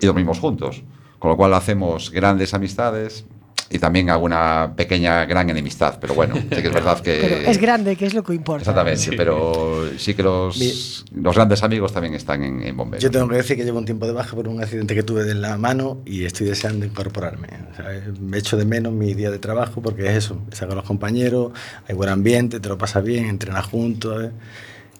[0.00, 0.82] y dormimos juntos.
[1.18, 3.24] Con lo cual hacemos grandes amistades
[3.70, 5.98] y también alguna pequeña gran enemistad.
[6.00, 7.18] Pero bueno, sí que es verdad que...
[7.20, 8.62] Pero es grande, que es lo que importa.
[8.62, 13.02] Exactamente, pero sí que los, los grandes amigos también están en, en Bomberos.
[13.02, 15.24] Yo tengo que decir que llevo un tiempo de baja por un accidente que tuve
[15.24, 17.48] de la mano y estoy deseando incorporarme.
[17.72, 17.86] O sea,
[18.20, 21.52] me echo de menos mi día de trabajo porque es eso, estás con los compañeros,
[21.88, 24.24] hay buen ambiente, te lo pasas bien, entrenas juntos.
[24.24, 24.30] ¿eh?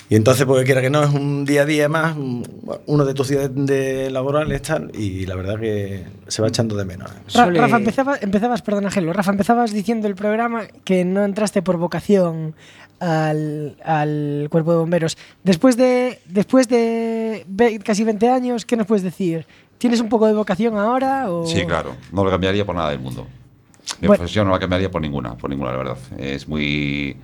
[0.09, 2.47] Y entonces, porque quiera que no, es un día a día más, un-
[2.87, 6.85] uno de tus días de laborales tal, y la verdad que se va echando de
[6.85, 7.11] menos.
[7.11, 7.15] ¿eh?
[7.35, 11.61] Ra- Suele- Rafa, empezaba- empezabas, perdón, Ángelo, Rafa, empezabas diciendo el programa que no entraste
[11.63, 12.55] por vocación
[13.01, 15.19] al, al cuerpo de bomberos.
[15.43, 19.45] Después de, después de ve- casi 20 años, ¿qué nos puedes decir?
[19.79, 21.31] ¿Tienes un poco de vocación ahora?
[21.31, 21.47] O...
[21.47, 23.27] Sí, claro, no lo cambiaría por nada del mundo.
[24.01, 24.21] Mi Bueno.
[24.21, 25.97] profesión no la cambiaría por ninguna, por ninguna, la verdad.
[26.17, 27.17] Es muy...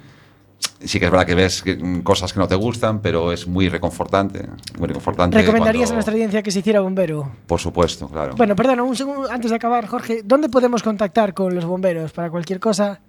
[0.85, 3.69] Sí que es verdad que ves mm, cosas que no te gustan, pero es muy
[3.69, 4.49] reconfortante.
[4.79, 5.39] Muy reconfortante.
[5.39, 7.31] ¿Recomendarías a nuestra audiencia que se hiciera bombero?
[7.47, 8.35] Por supuesto, claro.
[8.37, 10.23] Bueno, perdona, un segundo antes de acabar, Jorge.
[10.25, 13.01] ¿Dónde podemos contactar con los bomberos para cualquier cosa?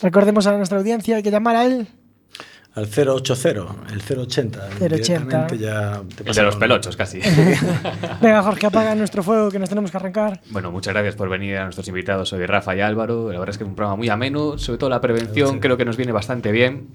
[0.00, 1.88] Recordemos a nuestra audiencia, hay que llamar a él.
[2.76, 4.68] Al 080, el 080.
[4.80, 4.88] 080.
[4.88, 7.20] directamente Ya te El de los pelochos, casi.
[8.20, 10.40] Venga, Jorge, apaga nuestro fuego que nos tenemos que arrancar.
[10.50, 13.30] Bueno, muchas gracias por venir a nuestros invitados hoy, Rafa y Álvaro.
[13.32, 15.84] La verdad es que es un programa muy ameno, sobre todo la prevención creo que
[15.84, 16.88] nos viene bastante bien.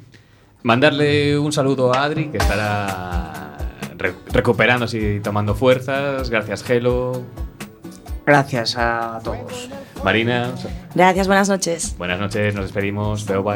[0.64, 3.56] Mandarle un saludo a Adri, que estará
[3.98, 6.30] re- recuperándose y tomando fuerzas.
[6.30, 7.24] Gracias, Gelo.
[8.26, 9.70] Gracias a todos.
[10.04, 10.52] Marina,
[10.94, 11.96] Gracias, buenas noches.
[11.98, 13.26] buenas noches, nos despedimos.
[13.26, 13.48] Veo bye.